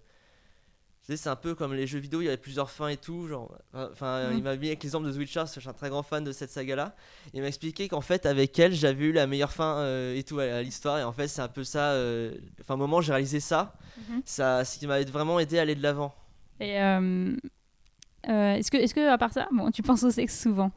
Tu 1.06 1.12
sais, 1.12 1.18
c'est 1.18 1.30
un 1.30 1.36
peu 1.36 1.54
comme 1.54 1.74
les 1.76 1.86
jeux 1.86 2.00
vidéo, 2.00 2.22
il 2.22 2.26
y 2.26 2.28
avait 2.30 2.38
plusieurs 2.38 2.72
fins 2.72 2.88
et 2.88 2.98
tout. 2.98 3.28
Genre, 3.28 3.56
enfin, 3.74 4.30
Mhm. 4.32 4.38
il 4.38 4.44
m'a 4.44 4.56
mis 4.56 4.68
avec 4.68 4.82
l'exemple 4.84 5.06
de 5.08 5.12
The 5.14 5.18
Witcher, 5.18 5.40
parce 5.42 5.52
que 5.52 5.56
je 5.60 5.62
suis 5.62 5.70
un 5.70 5.74
très 5.74 5.90
grand 5.90 6.02
fan 6.02 6.24
de 6.24 6.32
cette 6.32 6.50
saga-là. 6.50 6.96
Il 7.34 7.42
m'a 7.42 7.48
expliqué 7.48 7.88
qu'en 7.88 8.02
fait, 8.02 8.26
avec 8.26 8.58
elle, 8.58 8.74
j'avais 8.74 9.06
eu 9.06 9.12
la 9.12 9.28
meilleure 9.28 9.52
fin 9.52 9.78
euh, 9.80 10.16
et 10.16 10.24
tout 10.24 10.40
à, 10.40 10.46
à 10.46 10.62
l'histoire. 10.64 10.98
Et 10.98 11.04
en 11.04 11.12
fait, 11.14 11.28
c'est 11.28 11.42
un 11.44 11.48
peu 11.48 11.64
ça. 11.64 11.92
euh, 11.92 12.34
Enfin, 12.62 12.74
au 12.74 12.78
moment 12.78 12.98
où 12.98 13.02
j'ai 13.04 13.12
réalisé 13.14 13.40
ça, 13.40 13.76
Mhm. 14.10 14.22
ça, 14.26 14.66
ce 14.66 14.80
qui 14.80 14.88
m'a 14.88 15.00
vraiment 15.04 15.40
aidé 15.40 15.60
à 15.60 15.62
aller 15.62 15.76
de 15.76 15.84
l'avant. 15.84 16.14
Et 16.60 16.82
euh, 16.82 17.36
euh, 18.28 18.56
est-ce 18.56 18.72
que, 18.72 18.78
est-ce 18.78 18.94
que 18.94 19.10
à 19.10 19.18
part 19.18 19.34
ça, 19.34 19.48
bon, 19.52 19.72
tu 19.72 19.82
penses 19.82 20.04
au 20.04 20.12
sexe 20.12 20.42
souvent? 20.42 20.72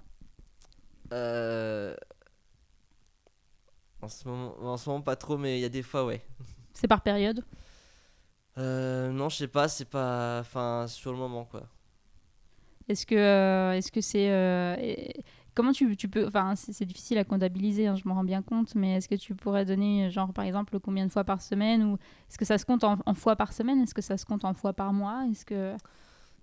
Euh... 1.13 1.95
En 4.01 4.09
ce 4.09 4.29
moment, 4.29 4.55
en 4.61 4.77
ce 4.77 4.89
moment 4.89 5.03
pas 5.03 5.17
trop, 5.17 5.39
mais 5.39 5.59
il 5.59 5.63
y 5.63 5.65
a 5.65 5.69
des 5.69 5.83
fois, 5.83 6.05
ouais. 6.05 6.25
C'est 6.73 6.89
par 6.89 7.03
période? 7.03 7.45
Euh, 8.59 9.11
non, 9.11 9.29
je 9.29 9.37
sais 9.37 9.49
pas, 9.49 9.69
c'est 9.69 9.89
pas, 9.89 10.39
enfin, 10.41 10.87
sur 10.89 11.13
le 11.13 11.19
moment, 11.19 11.45
quoi. 11.45 11.63
Est-ce 12.89 13.05
que, 13.05 13.75
est-ce 13.75 13.91
que 13.93 14.01
c'est 14.01 15.15
comment 15.59 15.73
tu, 15.73 15.97
tu 15.97 16.09
peux, 16.09 16.25
enfin 16.25 16.55
c'est, 16.55 16.73
c'est 16.73 16.85
difficile 16.85 17.19
à 17.19 17.25
comptabiliser, 17.25 17.89
hein, 17.89 17.97
je 17.97 18.07
m'en 18.07 18.15
rends 18.15 18.23
bien 18.23 18.43
compte, 18.43 18.77
mais 18.77 18.95
est-ce 18.95 19.09
que 19.09 19.17
tu 19.17 19.35
pourrais 19.35 19.65
donner 19.65 20.09
genre 20.09 20.33
par 20.33 20.45
exemple 20.45 20.79
combien 20.79 21.05
de 21.05 21.11
fois 21.11 21.25
par 21.25 21.43
semaine 21.43 21.83
ou 21.83 21.95
est-ce 22.31 22.39
que 22.39 22.45
ça 22.45 22.59
se 22.59 22.65
compte 22.65 22.85
en, 22.85 22.97
en 23.05 23.15
fois 23.15 23.35
par 23.35 23.53
semaine, 23.53 23.81
est-ce 23.81 23.93
que 23.93 24.01
ça 24.01 24.17
se 24.17 24.25
compte 24.25 24.45
en 24.45 24.55
fois 24.55 24.73
par 24.73 24.93
mois, 24.93 25.27
est-ce 25.29 25.45
que 25.45 25.75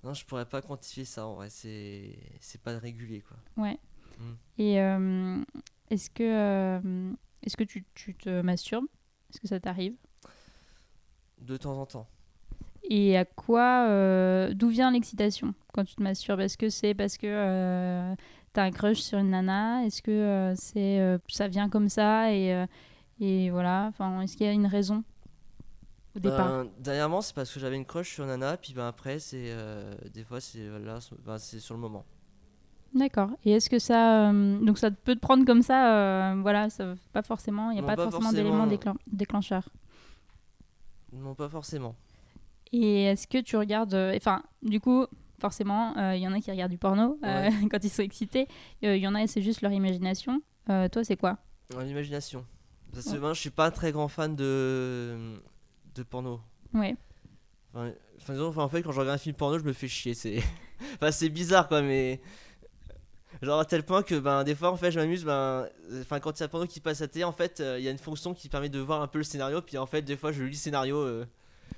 Non, 0.06 0.14
je 0.14 0.24
pourrais 0.24 0.46
pas 0.46 0.62
quantifier 0.62 1.04
ça, 1.04 1.26
en 1.26 1.34
vrai, 1.34 1.50
c'est, 1.50 2.16
c'est 2.40 2.62
pas 2.62 2.78
régulier, 2.78 3.22
quoi. 3.22 3.38
ouais. 3.58 3.80
Mm. 4.18 4.34
et 4.60 4.80
euh, 4.80 5.44
est-ce 5.90 6.10
que 6.10 6.24
euh, 6.24 7.12
est-ce 7.44 7.58
que 7.58 7.66
tu, 7.66 7.84
tu 7.96 8.14
te 8.14 8.42
masturbes, 8.42 8.86
est-ce 9.30 9.42
que 9.42 9.48
ça 9.48 9.60
t'arrive? 9.60 9.96
De 11.42 11.58
temps 11.58 11.78
en 11.78 11.86
temps. 11.88 12.08
Et 12.84 13.18
à 13.18 13.26
quoi, 13.26 13.88
euh, 13.90 14.54
d'où 14.54 14.70
vient 14.70 14.92
l'excitation 14.92 15.56
quand 15.74 15.84
tu 15.84 15.96
te 15.96 16.04
masturbes? 16.04 16.40
Est-ce 16.40 16.58
que 16.58 16.70
c'est 16.70 16.94
parce 16.94 17.18
que 17.18 18.16
t'as 18.54 18.64
un 18.64 18.72
crush 18.72 19.00
sur 19.00 19.18
une 19.18 19.32
nana? 19.32 19.86
Est-ce 19.86 20.04
que 20.04 20.54
c'est, 20.56 21.18
ça 21.30 21.48
vient 21.48 21.68
comme 21.68 21.90
ça 21.90 22.32
et, 22.32 22.66
et 23.20 23.50
voilà? 23.50 23.88
Enfin, 23.90 24.22
est-ce 24.22 24.38
qu'il 24.38 24.46
y 24.46 24.50
a 24.50 24.54
une 24.54 24.68
raison? 24.68 25.04
Au 26.16 26.20
départ 26.20 26.48
Ben, 26.64 26.70
dernièrement, 26.80 27.22
c'est 27.22 27.36
parce 27.36 27.54
que 27.54 27.60
j'avais 27.60 27.76
une 27.76 27.86
crush 27.86 28.14
sur 28.14 28.26
Nana, 28.26 28.58
puis 28.58 28.74
ben 28.74 28.88
après, 28.88 29.20
c'est, 29.20 29.52
euh, 29.52 29.94
des 30.14 30.24
fois, 30.24 30.40
c'est, 30.42 30.68
ben, 31.26 31.38
c'est 31.38 31.60
sur 31.60 31.76
le 31.76 31.82
moment. 31.82 32.06
D'accord. 32.94 33.30
Et 33.44 33.52
est-ce 33.52 33.70
que 33.70 33.78
ça, 33.80 34.30
euh, 34.32 34.60
donc 34.60 34.78
ça 34.78 34.90
peut 34.90 35.16
te 35.16 35.20
prendre 35.20 35.44
comme 35.46 35.62
ça 35.62 35.96
euh, 36.32 36.36
Voilà, 36.42 36.70
ça 36.70 36.96
pas 37.12 37.24
forcément. 37.24 37.70
Il 37.72 37.74
n'y 37.74 37.80
a 37.80 37.82
Non, 37.82 37.88
pas, 37.88 37.96
pas 37.98 38.10
forcément 38.10 38.32
d'éléments 38.32 38.68
déclen- 38.68 38.96
déclencheurs. 39.08 39.68
Non, 41.12 41.36
pas 41.36 41.50
forcément. 41.50 41.96
Et 42.72 43.04
est-ce 43.04 43.28
que 43.28 43.38
tu 43.40 43.58
regardes, 43.58 43.94
enfin, 44.16 44.44
du 44.62 44.80
coup, 44.80 45.06
forcément, 45.40 45.94
il 46.14 46.20
y 46.20 46.28
en 46.28 46.34
a 46.34 46.40
qui 46.40 46.52
regardent 46.52 46.72
du 46.72 46.78
porno 46.78 47.18
quand 47.70 47.84
ils 47.84 47.90
sont 47.90 48.02
excités. 48.02 48.48
Il 48.82 48.96
y 48.98 49.08
en 49.08 49.16
a, 49.16 49.26
c'est 49.28 49.42
juste 49.42 49.62
leur 49.62 49.72
imagination. 49.72 50.42
Toi, 50.68 51.04
c'est 51.04 51.18
quoi? 51.18 51.38
En 51.76 51.86
imagination. 51.86 52.46
Parce 52.94 53.06
que 53.08 53.12
Ouais. 53.14 53.20
moi, 53.20 53.34
je 53.34 53.42
suis 53.42 53.50
pas 53.50 53.66
un 53.68 53.72
très 53.72 53.92
grand 53.92 54.08
fan 54.08 54.36
de, 54.36 55.38
de 55.96 56.04
porno. 56.04 56.42
Ouais. 56.74 56.96
Enfin, 57.74 57.92
enfin, 58.18 58.34
disons, 58.34 58.48
enfin, 58.48 58.64
en 58.64 58.70
fait, 58.70 58.84
quand 58.84 58.92
je 58.92 59.00
regarde 59.00 59.16
un 59.16 59.20
film 59.20 59.36
porno, 59.36 59.58
je 59.58 59.64
me 59.64 59.74
fais 59.74 59.88
chier. 59.88 60.14
C'est 60.14 60.38
enfin, 60.96 61.12
c'est 61.12 61.30
bizarre, 61.30 61.68
quoi, 61.68 61.82
mais. 61.82 62.22
Genre 63.42 63.60
à 63.60 63.66
tel 63.66 63.84
point 63.84 64.02
que 64.02 64.16
ben, 64.16 64.46
des 64.46 64.56
fois, 64.56 64.72
en 64.72 64.78
fait, 64.78 64.92
je 64.92 65.00
m'amuse. 65.00 65.26
Ben, 65.26 65.68
enfin, 66.00 66.20
quand 66.20 66.38
il 66.38 66.40
y 66.40 66.44
a 66.44 66.46
un 66.46 66.50
porno 66.50 66.68
qui 66.68 66.80
passe 66.80 67.02
à 67.02 67.08
télé, 67.08 67.26
en 67.26 67.34
fait, 67.34 67.60
euh, 67.60 67.78
il 67.78 67.84
y 67.84 67.88
a 67.88 67.92
une 67.92 67.98
fonction 67.98 68.34
qui 68.34 68.48
permet 68.48 68.70
de 68.70 68.80
voir 68.80 69.02
un 69.02 69.08
peu 69.08 69.18
le 69.18 69.24
scénario. 69.26 69.62
Puis 69.62 69.78
en 69.78 69.86
fait, 69.86 70.02
des 70.04 70.16
fois, 70.16 70.32
je 70.32 70.44
lis 70.44 70.52
le 70.52 70.56
scénario 70.56 70.98
euh, 70.98 71.26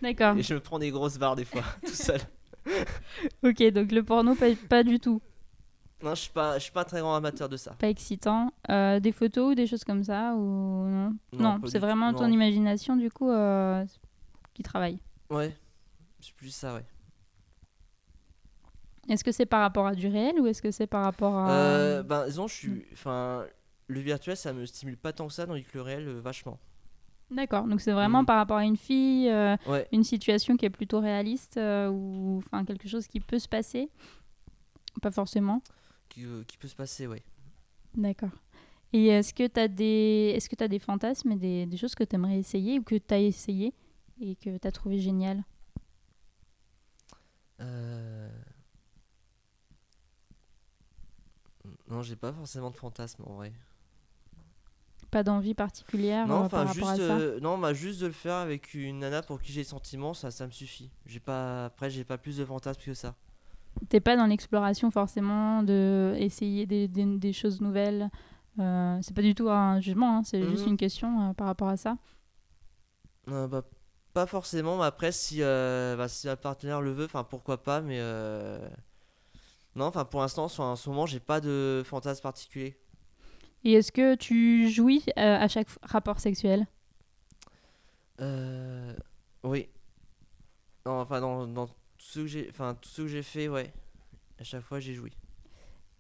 D'accord. 0.02 0.38
et 0.38 0.44
je 0.44 0.54
me 0.54 0.60
prends 0.60 0.78
des 0.78 0.92
grosses 0.92 1.18
barres, 1.18 1.36
des 1.36 1.46
fois, 1.46 1.64
tout 1.86 1.94
seul. 1.94 2.22
Ok, 3.44 3.64
donc 3.72 3.92
le 3.92 4.04
porno, 4.04 4.36
pas, 4.36 4.54
pas 4.70 4.84
du 4.84 5.00
tout. 5.00 5.20
Non, 6.04 6.14
je 6.14 6.22
suis 6.22 6.32
pas, 6.32 6.60
je 6.60 6.64
suis 6.64 6.72
pas 6.72 6.86
très 6.86 7.00
grand 7.00 7.16
amateur 7.16 7.50
de 7.50 7.58
ça. 7.58 7.72
Pas 7.80 7.90
excitant. 7.90 8.52
Euh, 8.70 9.00
des 9.00 9.12
photos 9.12 9.52
ou 9.52 9.56
des 9.56 9.66
choses 9.66 9.84
comme 9.84 10.04
ça 10.04 10.36
ou 10.36 10.88
non? 10.88 11.16
Non, 11.34 11.60
c'est 11.66 11.80
vraiment 11.80 12.14
ton 12.14 12.28
imagination 12.28 12.96
du 12.96 13.10
coup 13.10 13.32
euh, 13.32 13.84
qui 14.58 14.64
travaille. 14.64 14.98
Ouais, 15.30 15.56
c'est 16.20 16.34
plus 16.34 16.50
ça, 16.50 16.74
ouais. 16.74 16.84
Est-ce 19.08 19.24
que 19.24 19.32
c'est 19.32 19.46
par 19.46 19.62
rapport 19.62 19.86
à 19.88 19.94
du 19.96 20.08
réel 20.08 20.40
ou 20.40 20.48
est-ce 20.48 20.62
que 20.62 20.72
c'est 20.72 20.88
par 20.88 21.04
rapport 21.04 21.36
à 21.36 21.50
Euh, 21.50 22.04
ben, 22.04 22.26
disons, 22.26 22.48
je 22.48 22.54
suis. 22.56 22.86
Enfin, 22.92 23.46
le 23.88 24.00
virtuel, 24.02 24.36
ça 24.36 24.52
me 24.52 24.66
stimule 24.66 24.98
pas 24.98 25.14
tant 25.14 25.28
que 25.28 25.34
ça, 25.34 25.46
tandis 25.46 25.64
que 25.64 25.78
le 25.78 25.82
réel, 25.84 26.08
euh, 26.08 26.20
vachement. 26.20 26.60
D'accord, 27.30 27.66
donc 27.68 27.82
c'est 27.82 27.92
vraiment 27.92 28.22
Mhm. 28.22 28.26
par 28.26 28.38
rapport 28.38 28.58
à 28.58 28.64
une 28.66 28.78
fille, 28.78 29.30
euh, 29.30 29.56
Ouais. 29.68 29.88
une 29.92 30.04
situation 30.04 30.58
qui 30.58 30.66
est 30.66 30.70
plutôt 30.70 31.00
réaliste 31.02 31.58
euh, 31.58 31.90
ou 31.90 32.38
enfin 32.40 32.66
quelque 32.66 32.88
chose 32.88 33.06
qui 33.08 33.20
peut 33.20 33.40
se 33.40 33.48
passer? 33.50 33.90
Pas 35.02 35.12
forcément. 35.12 35.62
Qui, 36.10 36.26
qui 36.48 36.58
peut 36.58 36.68
se 36.70 36.76
passer, 36.76 37.06
ouais. 37.06 37.22
D'accord. 37.96 38.32
Et 38.94 39.08
est-ce 39.08 39.34
que 39.34 39.46
tu 39.48 39.60
as 39.60 39.68
des 39.68 40.38
que 40.50 40.56
tu 40.56 40.68
des 40.70 40.80
fantasmes 40.80 41.32
et 41.34 41.36
des, 41.36 41.66
des 41.66 41.78
choses 41.78 41.96
que 41.96 42.04
tu 42.06 42.16
aimerais 42.16 42.40
essayer 42.40 42.80
ou 42.80 42.84
que 42.84 42.96
tu 42.96 43.14
as 43.14 43.20
essayé? 43.20 43.74
Et 44.20 44.36
que 44.36 44.58
tu 44.58 44.68
as 44.68 44.72
trouvé 44.72 45.00
génial 45.00 45.44
Euh... 47.60 48.30
Non, 51.90 52.02
j'ai 52.02 52.16
pas 52.16 52.32
forcément 52.32 52.70
de 52.70 52.76
fantasme 52.76 53.24
en 53.26 53.34
vrai. 53.36 53.52
Pas 55.10 55.24
d'envie 55.24 55.54
particulière 55.54 56.28
non, 56.28 56.36
euh, 56.36 56.46
enfin 56.46 56.66
par 56.66 56.74
juste, 56.74 56.88
à 56.88 56.96
ça 56.98 57.02
euh, 57.18 57.40
non, 57.40 57.58
bah 57.58 57.74
juste 57.74 58.02
de 58.02 58.08
le 58.08 58.12
faire 58.14 58.36
avec 58.36 58.74
une 58.74 59.00
nana 59.00 59.22
pour 59.22 59.42
qui 59.42 59.54
j'ai 59.54 59.62
des 59.62 59.68
sentiments, 59.68 60.14
ça, 60.14 60.30
ça 60.32 60.46
me 60.46 60.52
suffit. 60.52 60.92
J'ai 61.06 61.22
pas, 61.22 61.66
après, 61.66 61.90
j'ai 61.90 62.04
pas 62.04 62.18
plus 62.18 62.38
de 62.38 62.46
fantasme 62.46 62.82
que 62.82 62.94
ça. 62.94 63.16
T'es 63.90 64.02
pas 64.02 64.18
dans 64.18 64.26
l'exploration 64.26 64.92
forcément 64.92 65.64
de 65.64 66.14
essayer 66.18 66.66
des, 66.66 66.88
des, 66.88 67.06
des 67.06 67.34
choses 67.34 67.62
nouvelles. 67.62 68.10
Euh, 68.60 68.98
c'est 69.02 69.16
pas 69.16 69.22
du 69.22 69.34
tout 69.34 69.50
un 69.50 69.80
jugement, 69.80 70.18
hein, 70.18 70.24
c'est 70.24 70.44
juste 70.44 70.64
Mhm. 70.66 70.72
une 70.72 70.78
question 70.78 71.30
euh, 71.30 71.34
par 71.34 71.48
rapport 71.48 71.70
à 71.70 71.78
ça. 71.78 71.98
Euh, 73.30 73.48
bah, 73.48 73.64
pas 74.18 74.26
forcément, 74.26 74.80
mais 74.80 74.86
après, 74.86 75.12
si, 75.12 75.44
euh, 75.44 75.96
bah, 75.96 76.08
si 76.08 76.28
un 76.28 76.36
partenaire 76.36 76.82
le 76.82 76.92
veut, 76.92 77.06
enfin 77.06 77.24
pourquoi 77.24 77.62
pas, 77.62 77.82
mais 77.82 78.00
euh, 78.00 78.58
non, 79.76 79.86
enfin 79.86 80.06
pour 80.06 80.22
l'instant, 80.22 80.48
sur- 80.48 80.64
en 80.64 80.76
ce 80.76 80.90
moment, 80.90 81.06
j'ai 81.06 81.20
pas 81.20 81.40
de 81.40 81.84
fantasme 81.86 82.22
particulier. 82.24 82.78
Et 83.64 83.74
est-ce 83.74 83.92
que 83.92 84.16
tu 84.16 84.70
jouis 84.70 85.04
euh, 85.18 85.38
à 85.38 85.48
chaque 85.48 85.68
f- 85.70 85.78
rapport 85.84 86.20
sexuel? 86.20 86.66
Euh, 88.22 88.94
oui. 89.44 89.70
Non, 90.86 91.02
enfin 91.02 91.22
dans, 91.22 91.46
dans 91.48 91.68
tout 91.68 91.76
ce 92.00 92.20
que 92.22 92.28
j'ai, 92.28 92.48
enfin 92.50 92.76
tout 92.76 92.90
ce 92.90 93.02
que 93.04 93.08
j'ai 93.08 93.24
fait, 93.24 93.48
ouais. 93.48 93.72
À 94.40 94.44
chaque 94.46 94.64
fois, 94.64 94.80
j'ai 94.80 94.94
joui. 94.96 95.14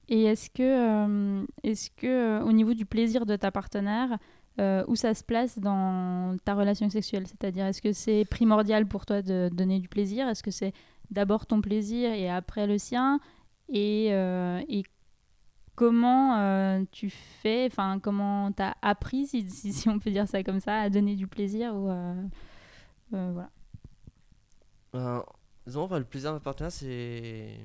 Et 0.09 0.23
est-ce 0.23 0.49
que, 0.49 0.63
euh, 0.63 1.45
est-ce 1.63 1.89
que 1.91 2.07
euh, 2.07 2.43
au 2.43 2.53
niveau 2.53 2.73
du 2.73 2.85
plaisir 2.85 3.25
de 3.25 3.35
ta 3.35 3.51
partenaire, 3.51 4.17
euh, 4.59 4.83
où 4.87 4.95
ça 4.95 5.13
se 5.13 5.23
place 5.23 5.59
dans 5.59 6.35
ta 6.43 6.55
relation 6.55 6.89
sexuelle 6.89 7.27
C'est-à-dire, 7.27 7.65
est-ce 7.65 7.81
que 7.81 7.93
c'est 7.93 8.25
primordial 8.25 8.87
pour 8.87 9.05
toi 9.05 9.21
de 9.21 9.49
donner 9.53 9.79
du 9.79 9.87
plaisir? 9.87 10.27
Est-ce 10.27 10.41
que 10.41 10.51
c'est 10.51 10.73
d'abord 11.11 11.45
ton 11.45 11.61
plaisir 11.61 12.11
et 12.11 12.29
après 12.29 12.65
le 12.65 12.77
sien? 12.77 13.19
Et, 13.69 14.09
euh, 14.11 14.61
et 14.67 14.83
comment 15.75 16.39
euh, 16.39 16.83
tu 16.91 17.09
fais, 17.09 17.67
enfin, 17.67 17.99
comment 17.99 18.51
tu 18.51 18.63
as 18.63 18.75
appris, 18.81 19.27
si, 19.27 19.47
si, 19.47 19.89
on 19.89 19.99
peut 19.99 20.09
dire 20.09 20.27
ça 20.27 20.41
comme 20.43 20.59
ça, 20.59 20.79
à 20.79 20.89
donner 20.89 21.15
du 21.15 21.27
plaisir 21.27 21.75
ou, 21.75 21.91
voilà. 23.11 23.49
Ben, 24.91 25.23
disons, 25.67 25.83
enfin, 25.83 25.99
le 25.99 26.05
plaisir 26.05 26.33
ma 26.33 26.39
partenaire, 26.39 26.71
c'est. 26.71 27.59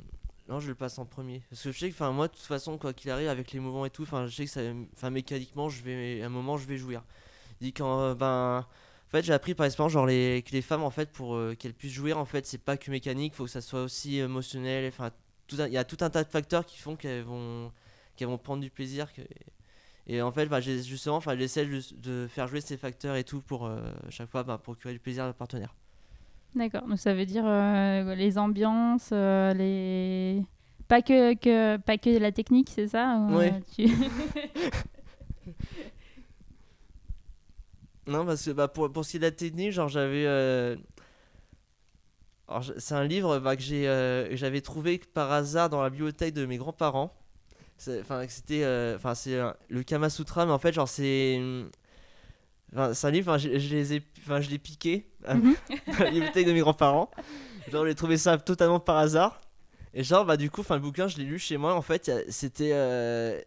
Non, 0.53 0.61
je 0.61 0.69
le 0.69 0.75
passe 0.75 0.99
en 0.99 1.07
premier. 1.07 1.43
Parce 1.49 1.63
que 1.63 1.73
je 1.73 1.79
sais 1.79 1.91
que, 1.91 2.11
moi, 2.11 2.29
de 2.29 2.35
toute 2.35 2.43
façon, 2.43 2.77
quoi 2.77 2.93
qu'il 2.93 3.11
arrive, 3.11 3.29
avec 3.31 3.53
les 3.53 3.59
mouvements 3.59 3.87
et 3.87 3.91
tout, 3.91 4.05
je 4.05 4.29
sais 4.29 4.45
que 4.45 4.51
ça. 4.95 5.09
Mécaniquement, 5.11 5.71
je 5.71 5.83
vais. 5.83 6.21
À 6.21 6.27
un 6.27 6.29
moment, 6.29 6.59
je 6.59 6.67
vais 6.67 6.77
jouir. 6.77 7.03
Dit 7.63 7.73
quand. 7.73 8.01
euh, 8.03 8.15
ben. 8.15 8.59
En 9.09 9.11
fait, 9.11 9.23
j'ai 9.23 9.33
appris 9.33 9.55
par 9.55 9.65
expérience, 9.65 9.93
genre, 9.93 10.05
les, 10.05 10.43
que 10.47 10.53
les 10.53 10.61
femmes, 10.61 10.83
en 10.83 10.91
fait, 10.91 11.11
pour 11.11 11.37
euh, 11.37 11.55
qu'elles 11.55 11.73
puissent 11.73 11.93
jouir, 11.95 12.19
en 12.19 12.27
fait, 12.27 12.45
c'est 12.47 12.59
pas 12.59 12.77
que 12.77 12.91
mécanique, 12.91 13.35
faut 13.35 13.45
que 13.45 13.51
ça 13.51 13.63
soit 13.63 13.83
aussi 13.83 14.19
émotionnel. 14.19 14.87
Enfin, 14.89 15.11
il 15.51 15.73
y 15.73 15.79
a 15.79 15.85
tout 15.85 15.97
un 16.03 16.11
tas 16.11 16.23
de 16.23 16.29
facteurs 16.29 16.67
qui 16.67 16.79
font 16.79 16.97
qu'elles 16.97 17.23
vont. 17.25 17.73
qu'elles 18.17 18.29
vont 18.29 18.37
prendre 18.39 18.61
du 18.63 18.71
plaisir. 18.71 19.11
que- 19.15 19.23
Et 20.07 20.21
en 20.21 20.33
fait, 20.33 20.47
bah, 20.47 20.61
justement, 20.61 21.21
j'essaie 21.21 21.67
de 21.97 22.27
faire 22.29 22.47
jouer 22.47 22.61
ces 22.61 22.77
facteurs 22.77 23.17
et 23.17 23.25
tout 23.25 23.41
pour 23.41 23.65
euh, 23.67 23.81
chaque 24.11 24.29
fois 24.29 24.43
bah, 24.45 24.59
procurer 24.59 24.93
du 24.93 25.01
plaisir 25.01 25.25
à 25.25 25.29
ma 25.29 25.33
partenaire. 25.33 25.75
D'accord, 26.55 26.83
donc 26.87 26.99
ça 26.99 27.15
veut 27.15 27.25
dire 27.25 27.45
euh, 27.47 28.15
les 28.15 28.37
ambiances, 28.37 29.09
euh, 29.13 29.55
les... 29.55 30.45
Pas 30.87 31.01
que, 31.01 31.35
que, 31.35 31.79
pas 31.79 31.97
que 31.97 32.11
la 32.19 32.31
technique, 32.33 32.69
c'est 32.71 32.89
ça 32.89 33.17
ou, 33.17 33.37
Ouais. 33.37 33.55
euh, 33.55 33.61
tu- 33.75 33.89
Non, 38.07 38.27
parce 38.27 38.45
que 38.45 38.51
bah, 38.51 38.69
pour, 38.69 38.91
pour 38.93 39.05
ce 39.05 39.13
qui 39.13 39.17
est 39.17 39.21
de 39.21 39.25
la 39.27 39.31
technique, 39.31 39.73
genre 39.73 39.89
j'avais. 39.89 40.27
euh, 40.27 40.77
c'est 42.79 42.95
un 42.95 43.05
livre 43.05 43.39
bah, 43.39 43.57
que 43.57 43.63
j'avais 44.33 44.61
trouvé 44.61 44.99
par 44.99 45.31
hasard 45.33 45.71
dans 45.71 45.83
la 45.83 45.89
bibliothèque 45.91 46.35
de 46.35 46.45
mes 46.45 46.59
grands-parents. 46.59 47.15
Enfin, 48.01 48.25
c'était. 48.29 48.65
Enfin, 48.97 49.15
c'est 49.15 49.39
le 49.69 49.83
Kama 49.83 50.11
Sutra, 50.11 50.47
mais 50.47 50.53
en 50.53 50.59
fait, 50.59 50.73
genre, 50.73 50.89
c'est. 50.89 51.41
Enfin, 52.73 52.95
c'est 52.95 53.07
un 53.07 53.11
livre, 53.11 53.31
enfin, 53.31 53.39
je, 53.39 53.59
je 53.59 53.69
les 53.75 53.95
ai, 53.95 54.03
enfin, 54.21 54.41
je 54.41 54.49
l'ai 54.51 54.59
piqué 54.59 55.07
à 55.25 55.35
Mhm. 55.35 55.55
la 55.99 56.11
bibliothèque 56.11 56.47
de 56.47 56.53
mes 56.53 56.61
grands-parents. 56.61 57.11
Genre, 57.71 57.87
j'ai 57.87 57.95
trouvé 57.95 58.17
ça 58.17 58.39
totalement 58.39 58.81
par 58.81 58.97
hasard. 58.97 59.41
Et 59.95 60.03
genre, 60.03 60.25
bah, 60.25 60.39
du 60.39 60.49
coup, 60.51 60.63
enfin, 60.63 60.77
le 60.77 60.81
bouquin, 60.81 61.07
je 61.07 61.19
l'ai 61.19 61.25
lu 61.25 61.39
chez 61.39 61.59
moi. 61.59 61.75
En 61.75 61.83
fait, 61.83 62.11
c'était. 62.31 62.71
euh, 62.73 63.39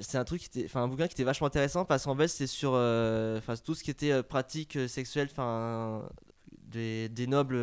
c'est 0.00 0.18
un 0.18 0.24
truc 0.24 0.42
qui 0.42 0.46
était. 0.46 0.64
Enfin, 0.66 0.82
un 0.82 0.88
bouquin 0.88 1.06
qui 1.06 1.14
était 1.14 1.24
vachement 1.24 1.46
intéressant 1.46 1.86
parce 1.86 2.04
qu'en 2.04 2.14
fait, 2.14 2.28
c'était 2.28 2.46
sur. 2.46 2.72
euh, 2.74 3.40
tout 3.64 3.74
ce 3.74 3.82
qui 3.82 3.90
était 3.90 4.12
euh, 4.12 4.22
pratique 4.22 4.78
sexuelle, 4.88 5.28
enfin. 5.30 6.02
Des, 6.68 7.08
des 7.08 7.26
nobles 7.26 7.56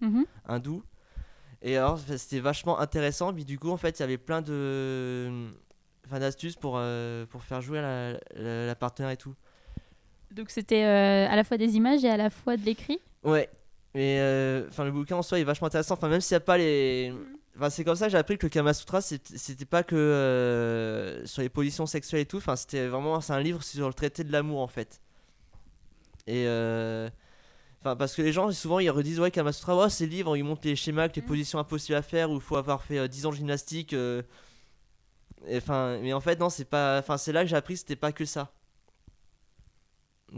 Mhm. 0.00 0.26
hindous. 0.46 0.82
Et 1.62 1.76
alors, 1.76 1.98
c'était 1.98 2.38
vachement 2.38 2.78
intéressant. 2.78 3.32
Puis, 3.34 3.44
du 3.44 3.58
coup, 3.58 3.70
en 3.70 3.76
fait, 3.78 3.98
il 3.98 4.02
y 4.02 4.04
avait 4.04 4.18
plein 4.18 4.42
de. 4.42 5.48
Enfin, 6.06 6.20
d'astuces 6.20 6.54
pour, 6.54 6.80
pour 7.30 7.42
faire 7.42 7.60
jouer 7.62 7.80
la, 7.80 8.12
la, 8.36 8.66
la 8.66 8.74
partenaire 8.76 9.10
et 9.10 9.16
tout. 9.16 9.34
Donc 10.36 10.50
c'était 10.50 10.84
euh, 10.84 11.26
à 11.30 11.34
la 11.34 11.44
fois 11.44 11.56
des 11.56 11.76
images 11.76 12.04
et 12.04 12.10
à 12.10 12.18
la 12.18 12.28
fois 12.28 12.58
de 12.58 12.62
l'écrit 12.62 13.00
Ouais, 13.24 13.48
mais 13.94 14.18
euh, 14.20 14.66
enfin 14.68 14.84
le 14.84 14.92
bouquin 14.92 15.16
en 15.16 15.22
soi 15.22 15.40
est 15.40 15.44
vachement 15.44 15.68
intéressant. 15.68 15.94
Enfin 15.94 16.10
même 16.10 16.20
s'il 16.20 16.34
n'y 16.34 16.36
a 16.36 16.40
pas 16.40 16.58
les, 16.58 17.14
enfin 17.56 17.70
c'est 17.70 17.84
comme 17.84 17.96
ça 17.96 18.04
que 18.04 18.12
j'ai 18.12 18.18
appris 18.18 18.36
que 18.36 18.44
le 18.44 18.50
Kama 18.50 18.74
Sutra 18.74 19.00
c'était 19.00 19.64
pas 19.64 19.82
que 19.82 19.96
euh, 19.96 21.24
sur 21.24 21.40
les 21.40 21.48
positions 21.48 21.86
sexuelles 21.86 22.20
et 22.20 22.26
tout. 22.26 22.36
Enfin 22.36 22.54
c'était 22.54 22.86
vraiment 22.86 23.18
c'est 23.22 23.32
un 23.32 23.40
livre 23.40 23.62
sur 23.62 23.88
le 23.88 23.94
traité 23.94 24.24
de 24.24 24.32
l'amour 24.32 24.60
en 24.60 24.66
fait. 24.66 25.00
Et 26.26 26.42
enfin 27.80 27.96
parce 27.96 28.14
que 28.14 28.20
les 28.20 28.32
gens 28.32 28.52
souvent 28.52 28.78
ils 28.78 28.90
redisent 28.90 29.20
ouais 29.20 29.30
Kama 29.30 29.52
Sutra 29.52 29.74
ouais, 29.84 29.88
c'est 29.88 30.04
livre 30.04 30.36
ils 30.36 30.44
montrent 30.44 30.66
les 30.66 30.76
schémas 30.76 31.08
les 31.16 31.22
positions 31.22 31.58
impossibles 31.58 31.96
à 31.96 32.02
faire 32.02 32.30
où 32.30 32.34
il 32.34 32.42
faut 32.42 32.56
avoir 32.56 32.82
fait 32.82 32.98
euh, 32.98 33.08
10 33.08 33.24
ans 33.24 33.30
de 33.30 33.36
gymnastique. 33.36 33.96
Enfin 35.50 35.98
mais 36.02 36.12
en 36.12 36.20
fait 36.20 36.38
non 36.38 36.50
c'est 36.50 36.66
pas, 36.66 36.98
enfin 36.98 37.16
c'est 37.16 37.32
là 37.32 37.42
que 37.42 37.48
j'ai 37.48 37.56
appris 37.56 37.72
que 37.72 37.80
c'était 37.80 37.96
pas 37.96 38.12
que 38.12 38.26
ça. 38.26 38.52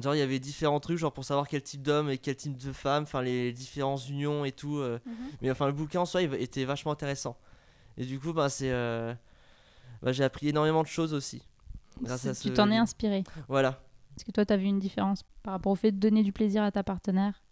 Genre, 0.01 0.15
il 0.15 0.19
y 0.19 0.23
avait 0.23 0.39
différents 0.39 0.79
trucs, 0.81 0.99
genre 0.99 1.13
pour 1.13 1.25
savoir 1.25 1.49
quel 1.49 1.63
type 1.63 1.83
d'homme 1.83 2.09
et 2.11 2.19
quel 2.19 2.37
type 2.37 2.57
de 2.57 2.73
femme, 2.73 3.03
enfin 3.03 3.21
les 3.23 3.53
différentes 3.53 4.09
unions 4.09 4.45
et 4.45 4.53
tout. 4.53 4.79
euh. 4.79 4.99
Mais 5.43 5.51
enfin, 5.51 5.67
le 5.67 5.73
bouquin 5.73 6.01
en 6.01 6.07
soi 6.07 6.23
il 6.23 6.33
était 6.35 6.65
vachement 6.65 6.93
intéressant. 6.93 7.37
Et 7.97 8.05
du 8.05 8.21
coup, 8.21 8.33
bah, 8.33 8.49
c'est. 8.49 8.71
euh, 8.71 9.13
bah, 10.03 10.13
j'ai 10.13 10.23
appris 10.23 10.49
énormément 10.49 10.83
de 10.83 10.89
choses 10.89 11.13
aussi. 11.15 11.43
Grâce 12.01 12.27
à 12.27 12.35
Tu 12.35 12.53
t'en 12.53 12.71
es 12.71 12.77
inspiré 12.77 13.25
Voilà. 13.49 13.83
Est-ce 14.17 14.25
que 14.25 14.31
toi, 14.31 14.47
tu 14.47 14.53
as 14.53 14.57
vu 14.57 14.67
une 14.67 14.79
différence 14.79 15.25
par 15.43 15.53
rapport 15.55 15.73
au 15.73 15.77
fait 15.77 15.91
de 15.93 15.99
donner 15.99 16.23
du 16.23 16.33
plaisir 16.33 16.63
à 16.63 16.71
ta 16.71 16.85
partenaire? 16.85 17.43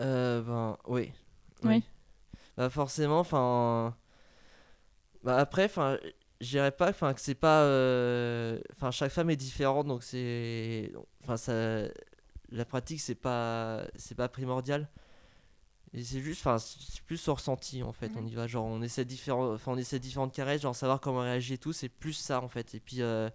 Euh, 0.00 0.42
ben, 0.42 0.76
oui. 0.88 1.12
Oui. 1.64 1.82
Bah, 2.56 2.68
forcément, 2.70 3.20
enfin. 3.20 3.94
Bah, 5.22 5.38
après, 5.38 5.64
enfin. 5.66 5.96
Je 6.42 6.48
dirais 6.48 6.72
pas 6.72 6.90
enfin, 6.90 7.14
que 7.14 7.20
c'est 7.22 7.34
pas. 7.36 7.62
euh, 7.62 8.60
Enfin, 8.76 8.90
chaque 8.90 9.12
femme 9.12 9.30
est 9.30 9.36
différente, 9.36 9.86
donc 9.86 10.02
c'est. 10.02 10.92
Enfin, 11.22 11.36
ça. 11.38 11.54
La 12.50 12.64
pratique, 12.66 13.00
c'est 13.00 13.14
pas. 13.14 13.86
C'est 13.96 14.16
pas 14.16 14.28
primordial. 14.28 14.88
Et 15.94 16.02
c'est 16.04 16.20
juste, 16.20 16.40
enfin, 16.40 16.58
c'est 16.58 17.02
plus 17.02 17.28
au 17.28 17.34
ressenti 17.34 17.82
en 17.82 17.92
fait. 17.92 18.08
Mhm. 18.08 18.16
On 18.18 18.26
y 18.26 18.34
va, 18.34 18.46
genre, 18.46 18.64
on 18.64 18.80
essaie 18.82 19.04
différents, 19.04 19.52
enfin, 19.54 19.72
on 19.72 19.76
essaie 19.76 19.98
différentes 19.98 20.32
caresses, 20.34 20.62
genre 20.62 20.74
savoir 20.74 21.00
comment 21.00 21.20
réagir 21.20 21.54
et 21.54 21.58
tout. 21.58 21.72
C'est 21.74 21.90
plus 21.90 22.14
ça 22.14 22.40
en 22.42 22.48
fait. 22.48 22.74
Et 22.74 22.80
puis, 22.80 23.02
euh, 23.02 23.28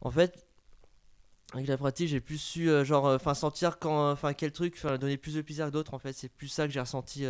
en 0.00 0.10
fait, 0.10 0.46
avec 1.54 1.68
la 1.68 1.76
pratique, 1.78 2.08
j'ai 2.08 2.20
plus 2.20 2.38
su, 2.38 2.68
euh, 2.70 2.84
genre, 2.84 3.06
enfin, 3.06 3.34
sentir 3.34 3.78
quand, 3.78 4.10
enfin, 4.10 4.34
quel 4.34 4.52
truc, 4.52 4.74
enfin, 4.76 4.98
donner 4.98 5.16
plus 5.16 5.34
de 5.34 5.42
plaisir 5.42 5.66
que 5.66 5.70
d'autres. 5.72 5.94
En 5.94 5.98
fait, 6.00 6.12
c'est 6.12 6.28
plus 6.28 6.48
ça 6.48 6.66
que 6.66 6.72
j'ai 6.72 6.80
ressenti 6.80 7.24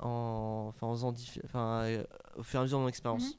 en, 0.00 0.66
enfin, 0.68 0.86
en 0.86 0.92
faisant 0.92 1.14
enfin, 1.44 1.82
euh, 1.84 2.04
au 2.36 2.42
fur 2.42 2.58
et 2.58 2.60
à 2.60 2.62
mesure 2.64 2.78
de 2.78 2.82
mon 2.82 2.88
expérience. 2.88 3.38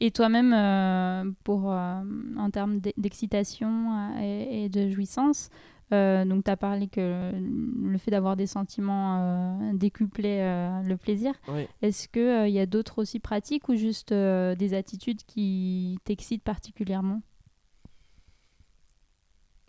Et 0.00 0.10
toi-même, 0.10 0.52
euh, 0.52 1.30
pour, 1.44 1.72
euh, 1.72 2.02
en 2.36 2.50
termes 2.50 2.80
d'e- 2.80 2.92
d'excitation 2.96 4.18
et, 4.20 4.64
et 4.64 4.68
de 4.68 4.90
jouissance, 4.90 5.50
donc 5.90 6.42
tu 6.42 6.50
as 6.50 6.56
parlé 6.56 6.88
que 6.88 7.32
le, 7.32 7.98
fait 7.98 8.10
d'avoir 8.10 8.34
des 8.34 8.48
sentiments 8.48 9.72
décuplait 9.74 10.42
euh, 10.42 10.82
le 10.82 10.96
plaisir. 10.96 11.34
Oui. 11.46 11.68
Est-ce 11.82 12.08
qu'il 12.08 12.52
y 12.52 12.58
a 12.58 12.66
d'autres 12.66 13.00
aussi 13.00 13.20
pratiques 13.20 13.68
ou 13.68 13.76
juste 13.76 14.12
des 14.12 14.74
attitudes 14.74 15.22
qui 15.24 15.96
t'excitent 16.02 16.42
particulièrement? 16.42 17.22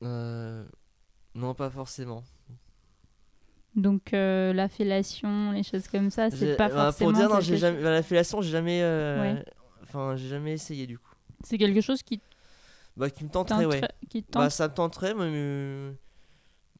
Non, 0.01 1.53
pas 1.53 1.70
forcément. 1.70 2.24
Donc 3.75 4.13
euh, 4.13 4.53
la 4.53 4.70
fellation, 4.70 5.51
les 5.51 5.63
choses 5.63 5.88
comme 5.88 6.10
ça, 6.10 6.32
c'est 6.32 6.55
pas 6.55 6.70
bah, 6.70 6.86
forcément. 6.86 7.12
Pour 7.12 7.17
dire, 7.20 7.29
non, 7.29 7.41
j'ai 7.41 7.58
jamais, 7.58 7.82
bah, 7.84 7.91
la 7.91 8.03
fellation, 8.03 8.41
j'ai 8.41 8.51
jamais, 8.51 8.82
euh, 8.82 9.34
Ouais. 9.34 9.46
enfin, 9.84 10.15
j'ai 10.15 10.29
jamais 10.29 10.53
essayé 10.53 10.88
du 10.88 10.98
coup. 10.98 11.12
C'est 11.44 11.58
quelque 11.58 11.82
chose 11.82 12.01
qui 12.01 12.22
Bah, 12.96 13.10
qui 13.10 13.25
me 13.25 13.29
tenterait, 13.29 13.65
ouais. 13.65 13.82
qui 14.10 14.24
Bah, 14.24 14.44
tente. 14.44 14.51
ça 14.51 14.67
me 14.70 14.74
tenterait, 14.74 15.13
mais. 15.13 15.94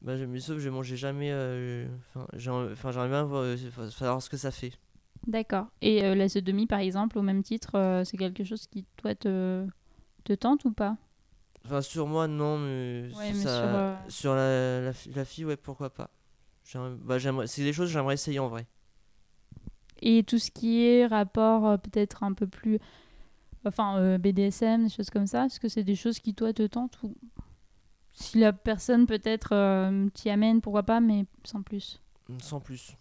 Bah, 0.00 0.14
mais 0.16 0.40
sauf 0.40 0.56
que 0.56 0.62
j'ai 0.62 0.70
mangé 0.70 0.96
jamais. 0.96 1.30
euh, 1.32 1.86
Enfin, 2.08 2.26
j'ai- 2.34 2.50
enfin, 2.50 2.92
j'aimerais 2.92 3.08
bien 3.08 3.24
voir, 3.24 3.42
euh, 3.42 3.56
savoir 3.90 4.22
ce 4.22 4.30
que 4.30 4.36
ça 4.36 4.50
fait. 4.50 4.72
D'accord. 5.26 5.66
Et 5.82 6.14
la 6.14 6.28
sodomie, 6.28 6.66
par 6.66 6.78
exemple, 6.80 7.18
au 7.18 7.22
même 7.22 7.42
titre, 7.42 8.02
c'est 8.04 8.16
quelque 8.16 8.44
chose 8.44 8.66
qui, 8.68 8.86
toi, 8.96 9.14
te, 9.14 9.66
te 10.24 10.32
tente 10.32 10.64
ou 10.64 10.72
pas? 10.72 10.96
Enfin, 11.64 11.82
sur 11.82 12.06
moi, 12.06 12.28
non, 12.28 12.58
mais. 12.58 13.08
Ouais, 13.14 13.32
mais 13.32 13.32
ça- 13.34 13.96
sur, 14.06 14.12
sur 14.12 14.34
la, 14.34 14.80
la 15.14 15.24
fille, 15.24 15.44
ouais, 15.44 15.56
pourquoi 15.56 15.90
pas. 15.90 16.10
Bah, 16.74 17.18
c'est 17.46 17.62
des 17.62 17.72
choses 17.72 17.88
que 17.88 17.92
j'aimerais 17.92 18.14
essayer 18.14 18.38
en 18.38 18.48
vrai. 18.48 18.66
Et 20.00 20.24
tout 20.24 20.38
ce 20.38 20.50
qui 20.50 20.84
est 20.84 21.06
rapport 21.06 21.66
euh, 21.66 21.76
peut-être 21.76 22.22
un 22.22 22.32
peu 22.32 22.46
plus... 22.46 22.78
Enfin, 23.64 23.98
euh, 23.98 24.18
BDSM, 24.18 24.84
des 24.84 24.90
choses 24.90 25.10
comme 25.10 25.26
ça, 25.26 25.46
est-ce 25.46 25.58
que 25.58 25.68
c'est 25.68 25.84
des 25.84 25.96
choses 25.96 26.18
qui, 26.18 26.34
toi, 26.34 26.52
te 26.52 26.66
tentent 26.66 27.02
ou... 27.02 27.16
Si 28.12 28.38
la 28.38 28.52
personne, 28.52 29.06
peut-être, 29.06 29.50
euh, 29.52 30.08
t'y 30.10 30.30
amène, 30.30 30.60
pourquoi 30.60 30.82
pas, 30.82 31.00
mais 31.00 31.26
sans 31.44 31.62
plus? 31.62 32.00
Sans 32.40 32.60
plus. 32.60 32.96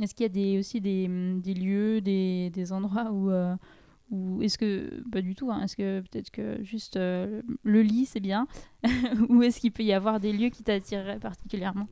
Est-ce 0.00 0.14
qu'il 0.14 0.24
y 0.24 0.26
a 0.26 0.28
des, 0.28 0.58
aussi 0.58 0.80
des, 0.80 1.08
des 1.40 1.54
lieux, 1.54 2.00
des, 2.00 2.50
des 2.50 2.72
endroits 2.72 3.10
où... 3.10 3.30
euh, 3.30 3.56
ou 4.14 4.42
est-ce 4.42 4.56
que... 4.58 5.02
Pas 5.10 5.20
du 5.22 5.34
tout, 5.34 5.50
hein, 5.50 5.62
est-ce 5.62 5.76
que 5.76 6.00
peut-être 6.00 6.30
que 6.30 6.62
juste 6.62 6.96
euh, 6.96 7.42
le 7.64 7.82
lit, 7.82 8.06
c'est 8.06 8.20
bien 8.20 8.46
Ou 9.28 9.42
est-ce 9.42 9.60
qu'il 9.60 9.72
peut 9.72 9.82
y 9.82 9.92
avoir 9.92 10.20
des 10.20 10.32
lieux 10.32 10.50
qui 10.50 10.62
t'attireraient 10.62 11.18
particulièrement? 11.18 11.88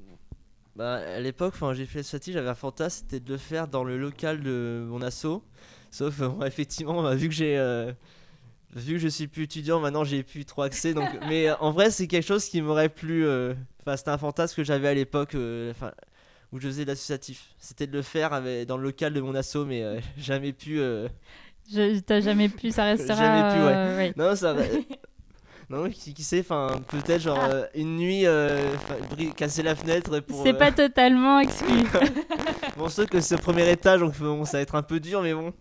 Bah, 0.77 0.95
à 0.95 1.21
l'époque, 1.21 1.55
quand 1.59 1.75
j'ai 1.75 1.85
fait 1.87 1.99
le 1.99 2.05
SWATI, 2.05 2.33
j'avais 2.33 2.49
un 2.49 2.55
fantasme, 2.55 3.05
c'était 3.09 3.21
de 3.25 3.31
le 3.33 3.39
faire 3.39 3.69
dans 3.69 3.85
le 3.85 3.99
local 3.99 4.43
de 4.43 4.87
mon 4.89 5.03
asso. 5.03 5.43
Sauf, 5.91 6.21
euh, 6.21 6.29
bon, 6.29 6.45
effectivement, 6.45 7.03
bah, 7.03 7.15
vu 7.15 7.29
que 7.29 7.35
j'ai. 7.35 7.59
euh, 7.59 7.93
Vu 8.75 8.95
que 8.95 9.01
je 9.01 9.09
suis 9.09 9.29
plus 9.29 9.43
étudiant, 9.43 9.81
maintenant 9.81 10.03
j'ai 10.03 10.23
plus 10.23 10.47
trop 10.47 10.63
accès. 10.63 10.95
Donc... 10.95 11.07
Mais 11.29 11.51
en 11.61 11.73
vrai, 11.73 11.91
c'est 11.91 12.07
quelque 12.07 12.25
chose 12.27 12.47
qui 12.47 12.63
m'aurait 12.63 12.89
plu. 12.89 13.27
euh, 13.27 13.53
Enfin, 13.81 13.97
c'était 13.99 14.11
un 14.11 14.17
fantasme 14.19 14.57
que 14.57 14.65
j'avais 14.65 14.89
à 14.89 14.95
l'époque 14.95 15.35
euh, 15.35 15.73
enfin, 15.73 15.93
où 16.53 16.59
je 16.59 16.69
faisais 16.69 16.85
de 16.85 16.89
l'associatif. 16.91 17.55
C'était 17.59 17.87
de 17.87 17.93
le 17.93 18.01
faire 18.03 18.33
avec- 18.33 18.67
dans 18.67 18.79
le 18.79 18.85
local 18.85 19.13
de 19.13 19.21
mon 19.21 19.35
asso, 19.35 19.59
mais 19.67 20.01
jamais 20.17 20.55
pu. 20.55 20.81
Je- 21.71 22.01
T'as 22.01 22.21
jamais 22.21 22.49
pu, 22.49 22.71
ça 22.71 22.85
restera... 22.87 23.15
Jamais 23.17 23.55
pu, 23.55 23.63
ouais. 23.65 23.73
euh, 23.75 23.97
ouais. 23.97 24.13
Non, 24.17 24.35
ça. 24.37 24.55
non, 25.71 25.89
qui, 25.91 26.13
qui 26.15 26.23
sait, 26.25 26.41
enfin, 26.41 26.81
peut-être 26.89 27.21
genre 27.23 27.39
Ah. 27.43 27.51
euh, 27.51 27.67
une 27.75 27.97
nuit, 27.97 28.27
euh, 28.27 28.59
casser 29.37 29.63
la 29.63 29.75
fenêtre 29.75 30.21
pour. 30.21 30.43
C'est 30.43 30.53
pas 30.55 30.73
totalement 30.73 31.39
exclu. 31.41 31.83
Bon, 32.77 32.89
sauf 32.89 33.07
que 33.07 33.21
c'est 33.21 33.35
au 33.37 33.39
premier 33.39 33.71
étage, 33.71 34.01
donc 34.01 34.19
bon, 34.19 34.45
ça 34.45 34.59
va 34.59 34.63
être 34.63 34.75
un 34.75 34.83
peu 34.83 35.01
dur, 35.01 35.23
mais 35.23 35.35
bon. 35.35 35.53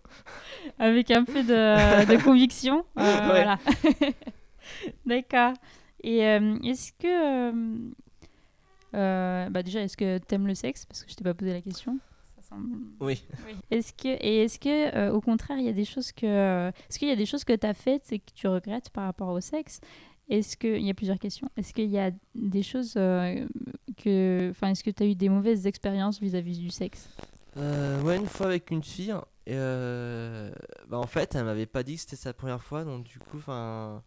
Avec 0.79 1.11
un 1.11 1.23
peu 1.23 1.43
de, 1.43 2.05
de 2.05 2.23
conviction. 2.23 2.85
Ouais. 2.95 3.15
Voilà. 3.25 3.57
D'accord. 5.05 5.53
Et 6.03 6.19
est-ce 6.19 6.91
que. 6.93 7.51
euh, 8.95 9.49
bah 9.49 9.63
déjà, 9.63 9.81
est-ce 9.81 9.95
que 9.97 10.17
t'aimes 10.19 10.47
le 10.47 10.55
sexe? 10.55 10.85
Parce 10.85 11.03
que 11.03 11.11
je 11.11 11.15
t'ai 11.15 11.23
pas 11.23 11.33
posé 11.33 11.53
la 11.53 11.61
question. 11.61 11.97
Semble- 12.51 12.77
Oui. 12.99 13.23
Est-ce 13.71 13.93
que 13.93 14.07
et 14.09 14.43
est-ce 14.43 14.59
que 14.59 14.95
euh, 14.95 15.11
au 15.13 15.21
contraire 15.21 15.57
il 15.57 15.65
y 15.65 15.69
a 15.69 15.73
des 15.73 15.85
choses 15.85 16.11
que 16.11 16.67
est-ce 16.69 16.99
qu'il 16.99 17.07
y 17.07 17.11
a 17.11 17.15
des 17.15 17.25
choses 17.25 17.43
que 17.45 17.53
tu 17.55 17.65
as 17.65 17.73
faites 17.73 18.11
et 18.11 18.19
que 18.19 18.31
tu 18.35 18.47
regrettes 18.47 18.89
par 18.89 19.05
rapport 19.05 19.29
au 19.29 19.39
sexe? 19.39 19.79
Est-ce 20.29 20.57
que 20.57 20.67
il 20.67 20.85
y 20.85 20.89
a 20.89 20.93
plusieurs 20.93 21.19
questions 21.19 21.49
Est-ce 21.57 21.73
qu'il 21.73 21.89
y 21.89 21.97
a 21.97 22.11
des 22.35 22.63
choses 22.63 22.93
euh, 22.97 23.47
que 23.97 24.49
enfin 24.51 24.69
est-ce 24.69 24.83
que 24.83 24.91
tu 24.91 25.03
as 25.03 25.05
eu 25.05 25.15
des 25.15 25.29
mauvaises 25.29 25.65
expériences 25.65 26.19
vis-à-vis 26.19 26.57
du 26.59 26.69
sexe? 26.69 27.09
Euh, 27.57 28.01
ouais, 28.01 28.17
une 28.17 28.27
fois 28.27 28.45
avec 28.47 28.71
une 28.71 28.83
fille, 28.83 29.13
et 29.45 29.53
euh, 29.55 30.51
bah 30.87 30.97
en 30.97 31.07
fait, 31.07 31.35
elle 31.35 31.43
m'avait 31.43 31.65
pas 31.65 31.83
dit 31.83 31.95
que 31.95 32.01
c'était 32.01 32.15
sa 32.15 32.31
première 32.33 32.63
fois, 32.63 32.83
donc 32.85 33.03
du 33.03 33.19
coup, 33.19 33.37
enfin. 33.37 34.03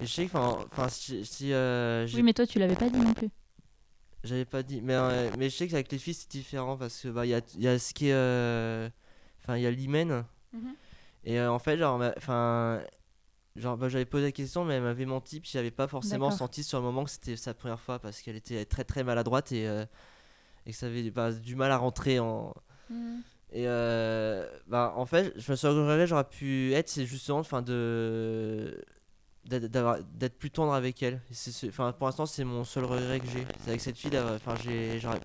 Je 0.00 0.06
sais 0.06 0.26
que, 0.26 0.36
enfin, 0.36 0.88
si, 0.88 1.52
euh, 1.52 2.06
Oui, 2.14 2.22
mais 2.22 2.32
toi 2.32 2.46
tu 2.46 2.58
l'avais 2.60 2.76
pas 2.76 2.88
dit 2.88 2.98
non 2.98 3.14
plus. 3.14 3.28
J'avais 4.24 4.44
pas 4.44 4.62
dit, 4.62 4.80
mais, 4.82 4.94
euh, 4.94 5.30
mais 5.36 5.48
je 5.50 5.56
sais 5.56 5.68
qu'avec 5.68 5.90
les 5.92 5.98
filles 5.98 6.14
c'est 6.14 6.30
différent 6.30 6.76
parce 6.76 7.00
que 7.00 7.08
bah 7.08 7.24
il 7.26 7.30
y 7.30 7.34
a, 7.34 7.40
y 7.56 7.68
a 7.68 7.78
ce 7.78 7.94
qui 7.94 8.08
est, 8.08 8.12
euh, 8.14 8.88
enfin, 9.42 9.56
il 9.56 9.62
y 9.62 9.66
a 9.66 9.70
l'hymen, 9.70 10.24
Mhm. 10.52 10.74
et 11.24 11.38
euh, 11.40 11.50
en 11.52 11.58
fait, 11.58 11.76
genre, 11.78 12.02
enfin, 12.16 12.80
genre, 13.56 13.76
bah, 13.76 13.88
j'avais 13.88 14.04
posé 14.06 14.24
la 14.26 14.32
question, 14.32 14.64
mais 14.64 14.74
elle 14.74 14.82
m'avait 14.82 15.04
menti, 15.06 15.40
puis 15.40 15.50
j'avais 15.52 15.70
pas 15.70 15.86
forcément 15.88 16.30
senti 16.38 16.64
sur 16.64 16.78
le 16.78 16.84
moment 16.84 17.04
que 17.04 17.10
c'était 17.10 17.36
sa 17.36 17.54
première 17.54 17.80
fois 17.80 17.98
parce 17.98 18.20
qu'elle 18.22 18.36
était 18.36 18.64
très 18.64 18.84
très 18.84 19.04
maladroite 19.04 19.52
et, 19.52 19.64
et 20.66 20.70
que 20.72 20.76
ça 20.76 20.86
avait 20.86 21.10
bah, 21.10 21.32
du 21.32 21.54
mal 21.56 21.70
à 21.72 21.76
rentrer 21.76 22.18
en. 22.18 22.54
Et 23.50 23.64
euh, 23.66 24.46
bah, 24.66 24.92
en 24.96 25.06
fait, 25.06 25.32
je 25.36 25.50
me 25.50 25.56
suis 25.56 25.66
regretté, 25.66 26.06
j'aurais 26.06 26.28
pu 26.28 26.72
être, 26.74 26.88
c'est 26.88 27.06
justement 27.06 27.38
enfin, 27.38 27.62
de 27.62 28.84
d'être 29.48 30.38
plus 30.38 30.50
tendre 30.50 30.72
avec 30.72 31.02
elle. 31.02 31.20
Enfin, 31.66 31.92
pour 31.92 32.06
l'instant, 32.06 32.26
c'est 32.26 32.44
mon 32.44 32.64
seul 32.64 32.84
regret 32.84 33.20
que 33.20 33.26
j'ai. 33.26 33.46
C'est 33.60 33.70
avec 33.70 33.80
cette 33.80 33.96
fille, 33.96 34.18
enfin, 34.18 34.54
j'aurais 34.98 35.20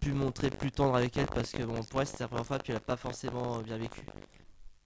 pu 0.00 0.12
montrer 0.12 0.50
plus 0.50 0.70
tendre 0.70 0.96
avec 0.96 1.16
elle 1.16 1.26
parce 1.26 1.52
que 1.52 1.62
bon, 1.62 1.82
pour 1.82 2.00
elle, 2.00 2.06
c'était 2.06 2.24
la 2.24 2.28
première 2.28 2.46
fois, 2.46 2.58
puis 2.58 2.72
elle 2.72 2.78
a 2.78 2.80
pas 2.80 2.96
forcément 2.96 3.58
bien 3.60 3.78
vécu. 3.78 4.00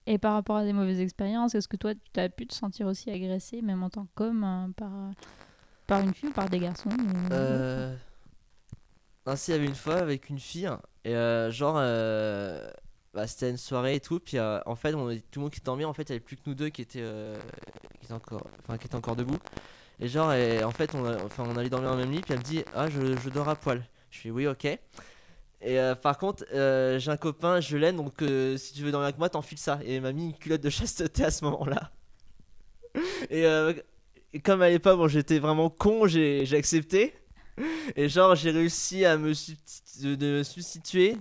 Et 0.05 0.17
par 0.17 0.33
rapport 0.33 0.55
à 0.55 0.63
des 0.63 0.73
mauvaises 0.73 1.01
expériences, 1.01 1.53
est-ce 1.53 1.67
que 1.67 1.75
toi 1.75 1.93
tu 2.13 2.19
as 2.19 2.29
pu 2.29 2.47
te 2.47 2.53
sentir 2.53 2.87
aussi 2.87 3.09
agressé 3.09 3.61
même 3.61 3.83
en 3.83 3.89
tant 3.89 4.07
qu'homme 4.15 4.43
euh, 4.43 4.67
par 4.75 4.91
par 5.85 6.01
une 6.01 6.13
fille 6.13 6.29
ou 6.29 6.33
par 6.33 6.49
des 6.49 6.59
garçons 6.59 6.89
Euh... 7.31 7.95
Ainsi, 9.25 9.51
il 9.51 9.55
y 9.55 9.57
avait 9.57 9.67
une 9.67 9.75
fois 9.75 9.95
avec 9.95 10.29
une 10.29 10.39
fille, 10.39 10.69
et 11.03 11.13
euh, 11.13 11.51
genre, 11.51 11.75
euh, 11.77 12.69
bah, 13.17 13.25
c'était 13.25 13.49
une 13.49 13.57
soirée 13.57 13.95
et 13.95 13.99
tout, 13.99 14.19
puis 14.19 14.37
euh, 14.37 14.59
en 14.67 14.75
fait, 14.75 14.91
tout 14.91 14.97
le 14.97 15.41
monde 15.41 15.49
qui 15.49 15.59
dormait, 15.59 15.85
en 15.85 15.93
fait, 15.93 16.03
il 16.03 16.11
n'y 16.11 16.17
avait 16.17 16.23
plus 16.23 16.35
que 16.35 16.43
nous 16.45 16.53
deux 16.53 16.69
qui 16.69 16.83
étaient, 16.83 17.01
euh, 17.01 17.35
qui 17.99 18.05
étaient, 18.05 18.13
encore, 18.13 18.43
qui 18.79 18.85
étaient 18.85 18.93
encore 18.93 19.15
debout. 19.15 19.39
Et 19.99 20.07
genre, 20.07 20.27
en 20.27 20.69
fait, 20.69 20.93
on, 20.93 21.03
enfin, 21.25 21.43
on 21.47 21.57
allait 21.57 21.71
dormir 21.71 21.89
dans 21.89 21.95
le 21.95 22.03
même 22.03 22.11
lit, 22.11 22.21
puis 22.21 22.33
elle 22.33 22.39
me 22.41 22.43
dit 22.43 22.63
Ah, 22.75 22.87
je, 22.91 23.17
je 23.17 23.29
dors 23.31 23.49
à 23.49 23.55
poil. 23.55 23.83
Je 24.11 24.19
fais 24.19 24.29
Oui, 24.29 24.45
ok. 24.45 24.65
Et 24.65 24.79
euh, 25.79 25.95
par 25.95 26.19
contre, 26.19 26.45
j'ai 26.51 27.09
un 27.09 27.17
copain, 27.17 27.59
je 27.59 27.75
l'aime, 27.75 27.97
donc 27.97 28.13
si 28.57 28.73
tu 28.73 28.83
veux 28.83 28.91
dormir 28.91 29.05
avec 29.07 29.17
moi, 29.17 29.29
t'enfiles 29.29 29.57
ça. 29.57 29.79
Et 29.83 29.95
elle 29.95 30.03
m'a 30.03 30.11
mis 30.11 30.25
une 30.25 30.37
culotte 30.37 30.61
de 30.61 30.69
chasteté 30.69 31.23
à 31.23 31.31
ce 31.31 31.43
moment-là. 31.45 31.89
Et, 33.31 33.45
et 34.33 34.39
comme 34.39 34.61
à 34.61 34.69
l'époque, 34.69 34.97
bon, 34.97 35.07
j'étais 35.07 35.39
vraiment 35.39 35.71
con, 35.71 36.05
j'ai 36.05 36.47
accepté. 36.53 37.15
Et 37.95 38.09
genre, 38.09 38.35
j'ai 38.35 38.51
réussi 38.51 39.05
à 39.05 39.17
me, 39.17 39.33
de, 40.03 40.43
substituer 40.43 41.17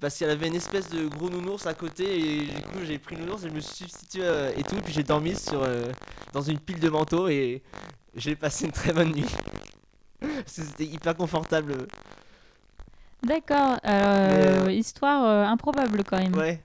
parce 0.00 0.18
qu'elle 0.18 0.30
avait 0.30 0.48
une 0.48 0.54
espèce 0.54 0.88
de 0.90 1.08
gros 1.08 1.30
nounours 1.30 1.66
à 1.66 1.74
côté. 1.74 2.18
Et 2.18 2.40
du 2.46 2.62
coup, 2.62 2.78
j'ai 2.84 2.98
pris 2.98 3.16
le 3.16 3.22
nounours 3.22 3.44
et 3.44 3.48
je 3.48 3.54
me 3.54 3.60
suis 3.60 3.76
substitué 3.76 4.22
euh, 4.24 4.52
et 4.56 4.62
tout. 4.62 4.76
Puis 4.84 4.92
j'ai 4.92 5.02
dormi 5.02 5.34
sur, 5.34 5.62
euh, 5.62 5.90
dans 6.32 6.42
une 6.42 6.58
pile 6.58 6.80
de 6.80 6.90
manteaux 6.90 7.28
et 7.28 7.62
j'ai 8.14 8.36
passé 8.36 8.66
une 8.66 8.72
très 8.72 8.92
bonne 8.92 9.12
nuit. 9.12 9.24
C'était 10.46 10.84
hyper 10.84 11.16
confortable. 11.16 11.74
D'accord. 13.22 13.78
euh, 13.84 14.70
Histoire 14.70 15.48
improbable 15.48 16.04
quand 16.04 16.18
même. 16.18 16.34
Ouais. 16.34 16.60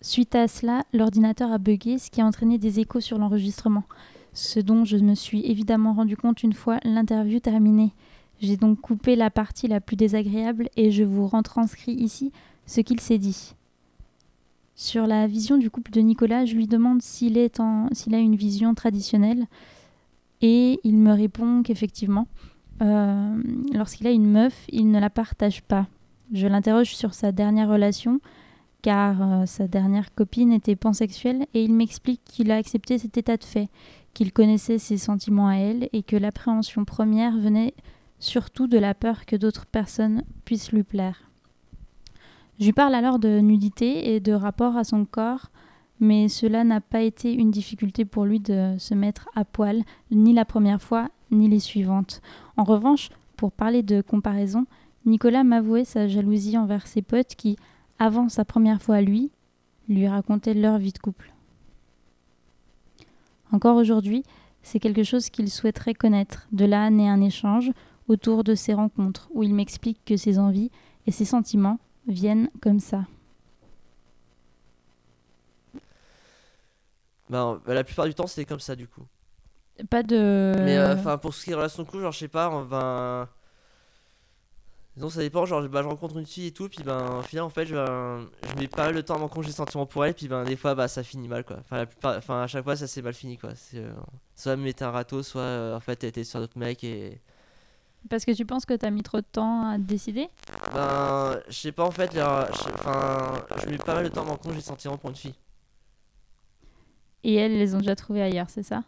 Suite 0.00 0.34
à 0.34 0.48
cela, 0.48 0.84
l'ordinateur 0.92 1.50
a 1.50 1.58
bugué, 1.58 1.98
ce 1.98 2.10
qui 2.10 2.20
a 2.20 2.26
entraîné 2.26 2.58
des 2.58 2.78
échos 2.78 3.00
sur 3.00 3.16
l'enregistrement. 3.16 3.84
Ce 4.34 4.60
dont 4.60 4.84
je 4.84 4.96
me 4.96 5.14
suis 5.14 5.46
évidemment 5.46 5.94
rendu 5.94 6.16
compte 6.16 6.42
une 6.42 6.52
fois 6.52 6.78
l'interview 6.84 7.40
terminée. 7.40 7.92
J'ai 8.40 8.56
donc 8.56 8.80
coupé 8.80 9.16
la 9.16 9.30
partie 9.30 9.68
la 9.68 9.80
plus 9.80 9.96
désagréable 9.96 10.68
et 10.76 10.90
je 10.90 11.04
vous 11.04 11.26
retranscris 11.26 11.92
ici 11.92 12.32
ce 12.66 12.80
qu'il 12.80 13.00
s'est 13.00 13.18
dit. 13.18 13.54
Sur 14.74 15.06
la 15.06 15.28
vision 15.28 15.56
du 15.56 15.70
couple 15.70 15.92
de 15.92 16.00
Nicolas, 16.00 16.44
je 16.44 16.56
lui 16.56 16.66
demande 16.66 17.00
s'il 17.00 17.38
a 17.38 18.18
une 18.18 18.34
vision 18.34 18.74
traditionnelle 18.74 19.46
Et 20.40 20.80
il 20.82 20.96
me 20.96 21.12
répond 21.12 21.62
qu'effectivement, 21.62 22.26
euh, 22.82 23.42
lorsqu'il 23.72 24.08
a 24.08 24.10
une 24.10 24.28
meuf, 24.28 24.64
il 24.68 24.90
ne 24.90 24.98
la 24.98 25.10
partage 25.10 25.62
pas. 25.62 25.86
Je 26.32 26.48
l'interroge 26.48 26.96
sur 26.96 27.14
sa 27.14 27.30
dernière 27.30 27.68
relation, 27.68 28.20
car 28.82 29.22
euh, 29.22 29.46
sa 29.46 29.68
dernière 29.68 30.12
copine 30.12 30.52
était 30.52 30.74
pansexuelle, 30.74 31.46
et 31.54 31.62
il 31.62 31.72
m'explique 31.72 32.20
qu'il 32.24 32.50
a 32.50 32.56
accepté 32.56 32.98
cet 32.98 33.16
état 33.16 33.36
de 33.36 33.44
fait, 33.44 33.68
qu'il 34.14 34.32
connaissait 34.32 34.78
ses 34.78 34.96
sentiments 34.96 35.48
à 35.48 35.56
elle, 35.56 35.88
et 35.92 36.02
que 36.02 36.16
l'appréhension 36.16 36.84
première 36.84 37.36
venait 37.36 37.74
surtout 38.18 38.66
de 38.66 38.78
la 38.78 38.94
peur 38.94 39.26
que 39.26 39.36
d'autres 39.36 39.66
personnes 39.66 40.22
puissent 40.44 40.72
lui 40.72 40.84
plaire. 40.84 41.30
Je 42.58 42.66
lui 42.66 42.72
parle 42.72 42.94
alors 42.94 43.18
de 43.18 43.40
nudité 43.40 44.14
et 44.14 44.20
de 44.20 44.32
rapport 44.32 44.76
à 44.76 44.84
son 44.84 45.04
corps, 45.04 45.50
mais 46.00 46.28
cela 46.28 46.64
n'a 46.64 46.80
pas 46.80 47.02
été 47.02 47.32
une 47.32 47.50
difficulté 47.50 48.04
pour 48.04 48.24
lui 48.24 48.40
de 48.40 48.76
se 48.78 48.94
mettre 48.94 49.28
à 49.34 49.44
poil, 49.44 49.82
ni 50.10 50.32
la 50.32 50.44
première 50.44 50.80
fois, 50.80 51.08
ni 51.30 51.48
les 51.48 51.58
suivantes. 51.58 52.22
En 52.56 52.64
revanche, 52.64 53.10
pour 53.36 53.52
parler 53.52 53.82
de 53.82 54.00
comparaison, 54.00 54.66
Nicolas 55.04 55.44
m'avouait 55.44 55.84
sa 55.84 56.08
jalousie 56.08 56.56
envers 56.56 56.86
ses 56.86 57.02
potes 57.02 57.34
qui, 57.34 57.56
avant 57.98 58.28
sa 58.28 58.44
première 58.44 58.80
fois 58.80 58.96
à 58.96 59.02
lui, 59.02 59.30
lui 59.88 60.08
racontaient 60.08 60.54
leur 60.54 60.78
vie 60.78 60.92
de 60.92 60.98
couple. 60.98 61.33
Encore 63.54 63.76
aujourd'hui, 63.76 64.24
c'est 64.64 64.80
quelque 64.80 65.04
chose 65.04 65.30
qu'il 65.30 65.48
souhaiterait 65.48 65.94
connaître. 65.94 66.48
De 66.50 66.64
là 66.64 66.90
naît 66.90 67.08
un 67.08 67.20
échange 67.20 67.70
autour 68.08 68.42
de 68.42 68.56
ces 68.56 68.74
rencontres 68.74 69.28
où 69.30 69.44
il 69.44 69.54
m'explique 69.54 70.04
que 70.04 70.16
ses 70.16 70.40
envies 70.40 70.72
et 71.06 71.12
ses 71.12 71.24
sentiments 71.24 71.78
viennent 72.08 72.50
comme 72.60 72.80
ça. 72.80 73.04
Ben, 77.30 77.60
la 77.68 77.84
plupart 77.84 78.06
du 78.06 78.14
temps, 78.14 78.26
c'était 78.26 78.44
comme 78.44 78.58
ça 78.58 78.74
du 78.74 78.88
coup. 78.88 79.02
Pas 79.88 80.02
de. 80.02 80.54
Mais 80.58 80.76
euh, 80.76 80.96
enfin, 80.96 81.16
pour 81.16 81.32
ce 81.32 81.44
qui 81.44 81.52
est 81.52 81.54
relation 81.54 81.84
de 81.84 81.88
couple, 81.88 82.02
genre, 82.02 82.10
je 82.10 82.18
sais 82.18 82.28
pas, 82.28 82.50
ben. 82.64 83.28
Disons, 84.96 85.10
ça 85.10 85.20
dépend, 85.20 85.44
genre, 85.44 85.60
bah, 85.68 85.82
je 85.82 85.88
rencontre 85.88 86.16
une 86.18 86.26
fille 86.26 86.46
et 86.46 86.52
tout, 86.52 86.68
puis 86.68 86.84
ben, 86.84 87.18
au 87.18 87.22
final, 87.22 87.44
en 87.44 87.50
fait, 87.50 87.66
je, 87.66 87.74
ben, 87.74 88.28
je 88.48 88.56
mets 88.60 88.68
pas 88.68 88.84
mal 88.84 88.94
de 88.94 89.00
temps 89.00 89.16
avant 89.16 89.28
quand 89.28 89.42
j'ai 89.42 89.50
sentiments 89.50 89.86
pour 89.86 90.04
elle, 90.04 90.14
puis 90.14 90.28
ben, 90.28 90.44
des 90.44 90.54
fois, 90.56 90.76
bah, 90.76 90.86
ça 90.86 91.02
finit 91.02 91.26
mal, 91.26 91.42
quoi. 91.44 91.56
Enfin, 91.58 91.78
la 91.78 91.86
plupart, 91.86 92.16
enfin, 92.16 92.42
à 92.42 92.46
chaque 92.46 92.62
fois, 92.62 92.76
ça 92.76 92.86
s'est 92.86 93.02
mal 93.02 93.12
fini, 93.12 93.36
quoi. 93.36 93.50
Euh, 93.74 93.92
soit 94.36 94.52
elle 94.52 94.58
me 94.60 94.64
mettait 94.64 94.84
un 94.84 94.92
râteau, 94.92 95.24
soit, 95.24 95.40
euh, 95.40 95.76
en 95.76 95.80
fait, 95.80 96.04
elle 96.04 96.10
était 96.10 96.22
sur 96.22 96.38
d'autres 96.38 96.58
mecs 96.58 96.84
et. 96.84 97.20
Parce 98.08 98.24
que 98.24 98.30
tu 98.30 98.46
penses 98.46 98.66
que 98.66 98.74
t'as 98.74 98.90
mis 98.90 99.02
trop 99.02 99.18
de 99.18 99.26
temps 99.30 99.66
à 99.68 99.76
te 99.78 99.82
décider? 99.82 100.28
Ben, 100.72 101.40
je 101.48 101.52
sais 101.54 101.72
pas, 101.72 101.84
en 101.84 101.90
fait, 101.90 102.12
sais- 102.12 102.22
enfin, 102.22 103.32
je 103.64 103.70
mets 103.70 103.78
pas 103.78 103.94
mal 103.94 104.04
de 104.04 104.10
temps 104.10 104.22
avant 104.22 104.36
quand 104.36 104.52
j'ai 104.52 104.60
sentiments 104.60 104.96
pour 104.98 105.10
une 105.10 105.16
fille. 105.16 105.34
Et 107.24 107.34
elles, 107.34 107.58
les 107.58 107.74
ont 107.74 107.78
déjà 107.78 107.96
trouvées 107.96 108.22
ailleurs, 108.22 108.50
c'est 108.50 108.62
ça? 108.62 108.84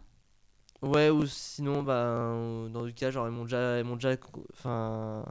Ouais, 0.81 1.09
ou 1.09 1.25
sinon, 1.25 1.81
bah, 1.83 2.23
dans 2.71 2.81
le 2.81 2.91
cas, 2.91 3.09
genre, 3.11 3.27
ils 3.27 3.31
m'ont 3.31 3.43
déjà, 3.43 3.79
ils 3.79 3.83
m'ont 3.83 3.95
déjà, 3.95 4.15
enfin, 4.53 5.25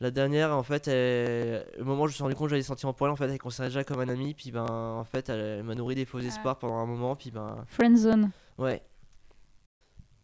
la 0.00 0.10
dernière, 0.10 0.56
en 0.56 0.62
fait, 0.62 0.88
elle- 0.88 1.66
le 1.76 1.84
moment 1.84 2.02
où 2.04 2.06
je 2.06 2.12
me 2.12 2.14
suis 2.14 2.22
rendu 2.22 2.34
compte 2.34 2.46
que 2.46 2.50
j'avais 2.50 2.60
des 2.62 2.66
sentiments 2.66 2.92
pour 2.94 3.06
elle, 3.06 3.12
en 3.12 3.16
fait, 3.16 3.28
elle 3.28 3.38
considérait 3.38 3.68
déjà 3.68 3.84
comme 3.84 4.00
un 4.00 4.08
ami, 4.08 4.34
puis 4.34 4.50
ben, 4.50 4.64
en 4.66 5.04
fait, 5.04 5.28
elle, 5.28 5.40
elle 5.40 5.62
m'a 5.62 5.74
nourri 5.74 5.94
des 5.94 6.04
faux 6.06 6.18
espoirs 6.20 6.58
pendant 6.58 6.76
un 6.78 6.86
moment, 6.86 7.16
puis 7.16 7.30
ben, 7.30 7.64
Friendzone. 7.68 8.30
ouais. 8.58 8.82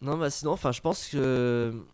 Non, 0.00 0.18
bah, 0.18 0.30
sinon, 0.30 0.52
enfin, 0.52 0.72
je 0.72 0.80
pense 0.80 1.08
que 1.08 1.84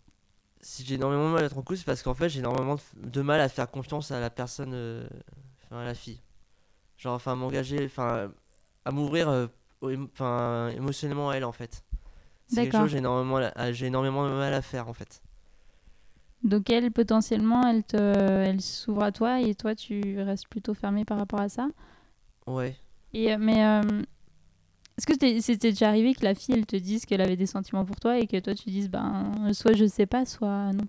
si 0.61 0.85
j'ai 0.85 0.95
énormément 0.97 1.29
de 1.29 1.35
mal 1.35 1.43
à 1.43 1.47
être 1.47 1.57
en 1.59 1.63
couple, 1.63 1.77
c'est 1.79 1.85
parce 1.85 2.03
qu'en 2.03 2.15
fait, 2.15 2.29
j'ai 2.29 2.41
énormément 2.41 2.75
de, 2.77 2.81
de 3.09 3.23
mal 3.23 3.41
à 3.41 3.49
faire 3.49 3.71
confiance 3.71 4.11
à 4.11 4.21
la 4.21 4.31
personne, 4.31 4.73
euh, 4.75 5.07
enfin, 5.65 5.81
à 5.83 5.85
la 5.85 5.95
fille. 5.95 6.21
Genre, 6.99 7.15
enfin, 7.15 7.35
m'engager, 7.37 7.85
enfin, 7.85 8.31
à 8.85 8.91
m'ouvrir, 8.91 9.29
euh, 9.29 9.47
au- 9.81 9.91
enfin, 10.13 10.69
émotionnellement 10.69 11.31
à 11.31 11.37
elle, 11.37 11.45
en 11.45 11.53
fait. 11.53 11.85
C'est 12.49 12.57
quelque 12.65 12.73
chose 12.73 12.87
que 12.87 12.93
j'ai 12.93 12.99
énormément, 12.99 13.37
à- 13.37 13.73
j'ai 13.73 13.87
énormément 13.87 14.29
de 14.29 14.35
mal 14.35 14.53
à 14.53 14.63
faire 14.63 14.89
en 14.89 14.93
fait. 14.93 15.23
Donc 16.45 16.71
elle, 16.71 16.91
potentiellement, 16.91 17.67
elle 17.67 17.85
te, 17.85 17.97
elle 17.97 18.61
s'ouvre 18.61 19.05
à 19.05 19.13
toi 19.13 19.41
et 19.41 19.55
toi, 19.55 19.75
tu 19.75 20.21
restes 20.21 20.49
plutôt 20.49 20.75
fermé 20.75 21.05
par 21.05 21.19
rapport 21.19 21.41
à 21.41 21.49
ça. 21.49 21.69
Ouais. 22.47 22.77
Et 23.13 23.33
euh, 23.33 23.37
mais 23.39 23.65
euh, 23.65 24.03
est-ce 24.99 25.07
que 25.07 25.41
c'était 25.41 25.71
déjà 25.71 25.89
arrivé 25.89 26.15
que 26.15 26.25
la 26.25 26.35
fille, 26.35 26.55
elle 26.57 26.67
te 26.67 26.77
dise 26.77 27.07
qu'elle 27.07 27.21
avait 27.21 27.37
des 27.37 27.47
sentiments 27.47 27.85
pour 27.85 28.01
toi 28.01 28.19
et 28.19 28.27
que 28.27 28.39
toi, 28.41 28.55
tu 28.55 28.71
dises, 28.71 28.89
ben, 28.91 29.53
soit 29.53 29.75
je 29.75 29.87
sais 29.87 30.07
pas, 30.07 30.27
soit 30.27 30.73
non? 30.73 30.85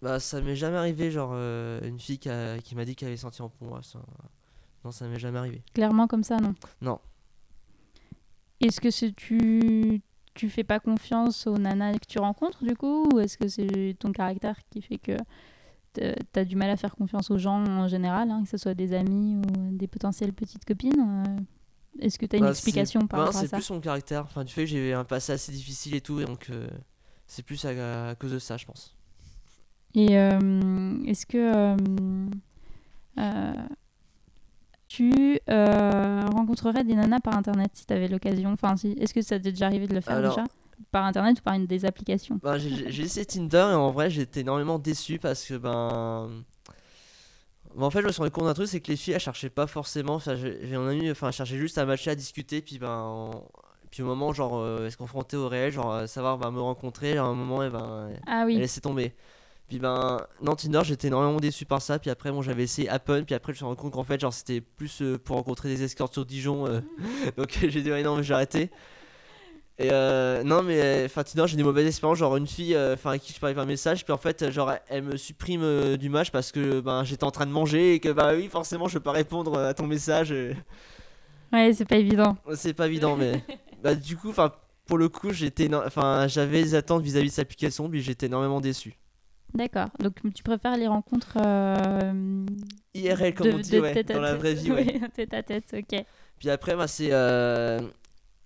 Bah 0.00 0.18
ça 0.18 0.40
m'est 0.40 0.56
jamais 0.56 0.78
arrivé 0.78 1.12
genre 1.12 1.30
euh, 1.32 1.80
une 1.86 2.00
fille 2.00 2.18
qui, 2.18 2.28
a- 2.28 2.58
qui 2.58 2.74
m'a 2.74 2.84
dit 2.84 2.96
qu'elle 2.96 3.08
avait 3.08 3.16
senti 3.16 3.40
pour 3.40 3.68
moi. 3.68 3.80
Ça... 3.84 4.00
Non, 4.84 4.90
ça 4.90 5.06
m'est 5.06 5.20
jamais 5.20 5.38
arrivé. 5.38 5.62
Clairement 5.74 6.08
comme 6.08 6.24
ça, 6.24 6.38
non? 6.38 6.54
Non. 6.80 6.98
Est-ce 8.60 8.80
que 8.80 8.90
c'est 8.90 9.14
tu 9.14 10.02
tu 10.34 10.48
fais 10.48 10.64
pas 10.64 10.80
confiance 10.80 11.46
aux 11.46 11.58
nanas 11.58 11.92
que 11.94 12.06
tu 12.08 12.18
rencontres 12.18 12.64
du 12.64 12.74
coup 12.76 13.08
ou 13.12 13.20
est-ce 13.20 13.36
que 13.38 13.48
c'est 13.48 13.94
ton 13.98 14.12
caractère 14.12 14.56
qui 14.70 14.80
fait 14.82 14.98
que 14.98 15.16
te- 15.92 16.14
t'as 16.32 16.44
du 16.44 16.56
mal 16.56 16.70
à 16.70 16.76
faire 16.76 16.94
confiance 16.96 17.30
aux 17.30 17.38
gens 17.38 17.62
en 17.64 17.86
général, 17.88 18.30
hein, 18.30 18.42
que 18.44 18.48
ce 18.48 18.56
soit 18.56 18.74
des 18.74 18.94
amis 18.94 19.36
ou 19.36 19.72
des 19.76 19.86
potentielles 19.86 20.32
petites 20.32 20.64
copines 20.64 21.24
euh, 21.28 21.36
Est-ce 22.00 22.18
que 22.18 22.24
tu 22.26 22.36
as 22.36 22.38
une 22.38 22.44
Bah, 22.44 22.50
explication 22.50 23.00
c'est- 23.02 23.06
par 23.08 23.18
bah, 23.20 23.24
rapport 23.26 23.38
à 23.40 23.42
C'est 23.42 23.48
ça 23.48 23.56
plus 23.58 23.70
mon 23.70 23.80
caractère. 23.80 24.22
Enfin, 24.24 24.44
du 24.44 24.52
fait 24.52 24.62
que 24.62 24.68
j'ai 24.68 24.90
eu 24.90 24.92
un 24.94 25.04
passé 25.04 25.32
assez 25.32 25.52
difficile 25.52 25.94
et 25.94 26.00
tout, 26.00 26.20
et 26.20 26.24
donc 26.24 26.48
euh, 26.48 26.66
c'est 27.26 27.42
plus 27.44 27.62
à, 27.66 28.08
à 28.08 28.14
cause 28.14 28.32
de 28.32 28.38
ça, 28.38 28.56
je 28.56 28.64
pense. 28.64 28.96
Et 29.94 30.16
euh, 30.18 31.02
est-ce 31.04 31.26
que 31.26 31.76
euh, 33.18 33.54
tu 34.94 35.38
euh, 35.48 36.22
rencontrerais 36.34 36.84
des 36.84 36.94
nanas 36.94 37.20
par 37.20 37.36
internet 37.36 37.70
si 37.74 37.86
tu 37.86 37.92
avais 37.92 38.08
l'occasion? 38.08 38.50
Enfin, 38.52 38.76
si, 38.76 38.92
est-ce 39.00 39.14
que 39.14 39.22
ça 39.22 39.38
t'est 39.38 39.52
déjà 39.52 39.66
arrivé 39.66 39.86
de 39.86 39.94
le 39.94 40.00
faire 40.00 40.16
Alors- 40.16 40.34
déjà? 40.36 40.44
Par 40.90 41.04
internet 41.06 41.38
ou 41.38 41.42
par 41.42 41.54
une 41.54 41.66
des 41.66 41.84
applications? 41.84 42.38
Bah, 42.42 42.58
j'ai 42.58 43.02
essayé 43.02 43.24
Tinder 43.24 43.68
et 43.70 43.74
en 43.74 43.90
vrai 43.92 44.10
j'étais 44.10 44.40
énormément 44.40 44.78
déçu 44.78 45.18
parce 45.18 45.44
que 45.44 45.54
ben. 45.54 46.28
bah, 47.74 47.84
en 47.86 47.90
fait, 47.90 48.00
je 48.02 48.06
me 48.06 48.12
suis 48.12 48.18
rendu 48.20 48.32
compte 48.32 48.44
d'un 48.44 48.54
truc, 48.54 48.68
c'est 48.68 48.80
que 48.80 48.90
les 48.90 48.96
filles 48.96 49.14
elles 49.14 49.20
cherchaient 49.20 49.48
pas 49.48 49.66
forcément. 49.66 50.14
Enfin, 50.16 50.34
j'ai 50.34 50.74
un 50.74 50.86
ami, 50.88 51.10
enfin, 51.10 51.28
elles 51.28 51.32
cherchaient 51.32 51.56
juste 51.56 51.78
à 51.78 51.86
matcher, 51.86 52.10
à 52.10 52.14
discuter, 52.14 52.60
puis 52.60 52.78
ben. 52.78 52.90
en- 52.90 53.44
Puis 53.90 54.02
au 54.02 54.06
moment, 54.06 54.32
genre, 54.32 54.58
euh, 54.58 54.88
se 54.90 54.96
confronter 54.96 55.36
au 55.36 55.48
réel, 55.48 55.70
genre, 55.72 55.92
euh, 55.92 56.06
savoir 56.06 56.36
ben, 56.38 56.50
me 56.50 56.60
rencontrer, 56.60 57.16
à 57.16 57.24
un 57.24 57.34
moment, 57.34 57.62
et 57.62 57.70
ben. 57.70 58.10
Ah 58.26 58.44
Elle 58.48 58.58
laissait 58.58 58.80
tomber. 58.80 59.14
Puis 59.68 59.78
ben, 59.78 60.18
non, 60.42 60.54
Tinder, 60.54 60.80
j'étais 60.84 61.08
énormément 61.08 61.40
déçu 61.40 61.64
par 61.64 61.80
ça. 61.80 61.98
Puis 61.98 62.10
après, 62.10 62.30
bon, 62.30 62.42
j'avais 62.42 62.64
essayé 62.64 62.88
Happen. 62.88 63.24
Puis 63.24 63.34
après, 63.34 63.52
je 63.52 63.54
me 63.54 63.56
suis 63.58 63.64
rendu 63.64 63.76
compte 63.78 63.92
qu'en 63.92 64.04
fait, 64.04 64.20
genre, 64.20 64.32
c'était 64.32 64.60
plus 64.60 65.00
euh, 65.00 65.18
pour 65.18 65.36
rencontrer 65.36 65.68
des 65.68 65.82
escortes 65.82 66.12
sur 66.12 66.24
Dijon. 66.26 66.66
euh. 66.66 66.80
Donc 67.36 67.58
j'ai 67.66 67.82
dit, 67.82 67.90
ouais, 67.90 68.02
non, 68.02 68.16
mais 68.16 68.22
j'ai 68.22 68.34
arrêté. 68.34 68.70
Et 69.78 69.88
euh, 69.90 70.44
non, 70.44 70.62
mais 70.62 71.02
enfin, 71.06 71.22
Tinder, 71.24 71.48
j'ai 71.48 71.56
des 71.56 71.62
mauvaises 71.62 71.86
expériences. 71.86 72.18
Genre, 72.18 72.36
une 72.36 72.46
fille 72.46 72.74
euh, 72.74 72.92
enfin 72.94 73.12
à 73.12 73.18
qui 73.18 73.32
je 73.32 73.40
parlais 73.40 73.54
par 73.54 73.64
message. 73.66 74.04
Puis 74.04 74.12
en 74.12 74.18
fait, 74.18 74.50
genre, 74.50 74.72
elle 74.88 75.02
me 75.04 75.16
supprime 75.16 75.62
euh, 75.62 75.96
du 75.96 76.10
match 76.10 76.30
parce 76.30 76.52
que 76.52 76.80
ben, 76.80 77.02
j'étais 77.04 77.24
en 77.24 77.30
train 77.30 77.46
de 77.46 77.50
manger. 77.52 77.94
Et 77.94 78.00
que, 78.00 78.10
bah 78.10 78.32
oui, 78.36 78.48
forcément, 78.48 78.86
je 78.88 78.94
peux 78.98 79.04
pas 79.04 79.12
répondre 79.12 79.58
à 79.58 79.72
ton 79.72 79.86
message. 79.86 80.30
euh. 80.32 80.52
ouais, 81.52 81.72
c'est 81.72 81.86
pas 81.86 81.96
évident. 81.96 82.36
C'est 82.54 82.74
pas 82.74 82.86
évident, 82.86 83.16
mais 83.16 83.42
bah, 83.82 83.94
du 83.94 84.16
coup, 84.16 84.28
enfin, 84.28 84.52
pour 84.86 84.98
le 84.98 85.08
coup, 85.08 85.32
j'étais, 85.32 85.74
enfin, 85.74 86.28
j'avais 86.28 86.62
des 86.62 86.74
attentes 86.74 87.02
vis-à-vis 87.02 87.28
de 87.28 87.32
cette 87.32 87.46
application. 87.46 87.88
Puis 87.88 88.02
j'étais 88.02 88.26
énormément 88.26 88.60
déçu. 88.60 88.98
D'accord. 89.54 89.88
Donc 90.00 90.14
tu 90.34 90.42
préfères 90.42 90.76
les 90.76 90.86
rencontres 90.88 91.36
euh, 91.44 92.46
IRL, 92.94 93.34
comme 93.34 93.48
de- 93.48 93.52
on 93.54 93.58
dit, 93.58 93.70
de 93.70 93.80
ouais, 93.80 93.92
tête 93.94 94.10
à 94.10 94.14
dans 94.14 94.20
la 94.20 94.34
vraie 94.34 94.54
vie, 94.54 94.72
ouais. 94.72 95.00
Tête 95.14 95.34
à 95.34 95.42
tête, 95.42 95.74
ok. 95.76 96.04
Puis 96.38 96.50
après, 96.50 96.74
bah, 96.74 96.86
c'est. 96.88 97.12
euh, 97.12 97.78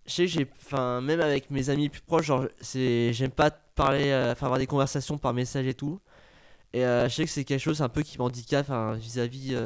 Je 0.07 0.13
sais 0.13 0.23
que 0.27 0.31
j'ai. 0.33 0.47
Enfin, 0.65 1.01
même 1.01 1.21
avec 1.21 1.51
mes 1.51 1.71
amis 1.71 1.89
plus 1.89 2.01
proches, 2.03 2.27
genre, 2.27 2.47
c'est. 2.61 3.13
J'aime 3.13 3.31
pas 3.31 3.51
parler. 3.51 4.11
euh, 4.11 4.33
Enfin, 4.33 4.47
avoir 4.47 4.59
des 4.59 4.67
conversations 4.67 5.17
par 5.19 5.33
message 5.33 5.67
et 5.67 5.75
tout. 5.75 6.01
Et 6.73 6.81
je 6.83 7.09
sais 7.09 7.25
que 7.25 7.31
c'est 7.31 7.45
quelque 7.45 7.61
chose 7.61 7.81
un 7.81 7.89
peu 7.89 8.03
qui 8.03 8.19
m'handicape 8.19 8.67
enfin, 8.67 8.93
vis-à-vis 8.95 9.57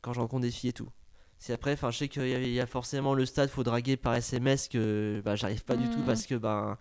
quand 0.00 0.12
je 0.12 0.20
rencontre 0.20 0.42
des 0.42 0.50
filles 0.52 0.70
et 0.70 0.74
tout. 0.74 0.88
C'est 1.38 1.52
après, 1.52 1.72
enfin, 1.72 1.90
je 1.90 1.98
sais 1.98 2.08
qu'il 2.08 2.28
y, 2.28 2.34
a- 2.34 2.38
il 2.38 2.52
y 2.52 2.60
a 2.60 2.66
forcément 2.66 3.14
le 3.14 3.26
stade, 3.26 3.50
faut 3.50 3.64
draguer 3.64 3.96
par 3.96 4.14
SMS 4.14 4.68
que 4.68 5.20
bah, 5.24 5.34
j'arrive 5.34 5.64
pas 5.64 5.76
du 5.76 5.88
tout 5.90 5.98
Mhm. 5.98 6.04
parce 6.04 6.26
que 6.26 6.34
ben. 6.36 6.76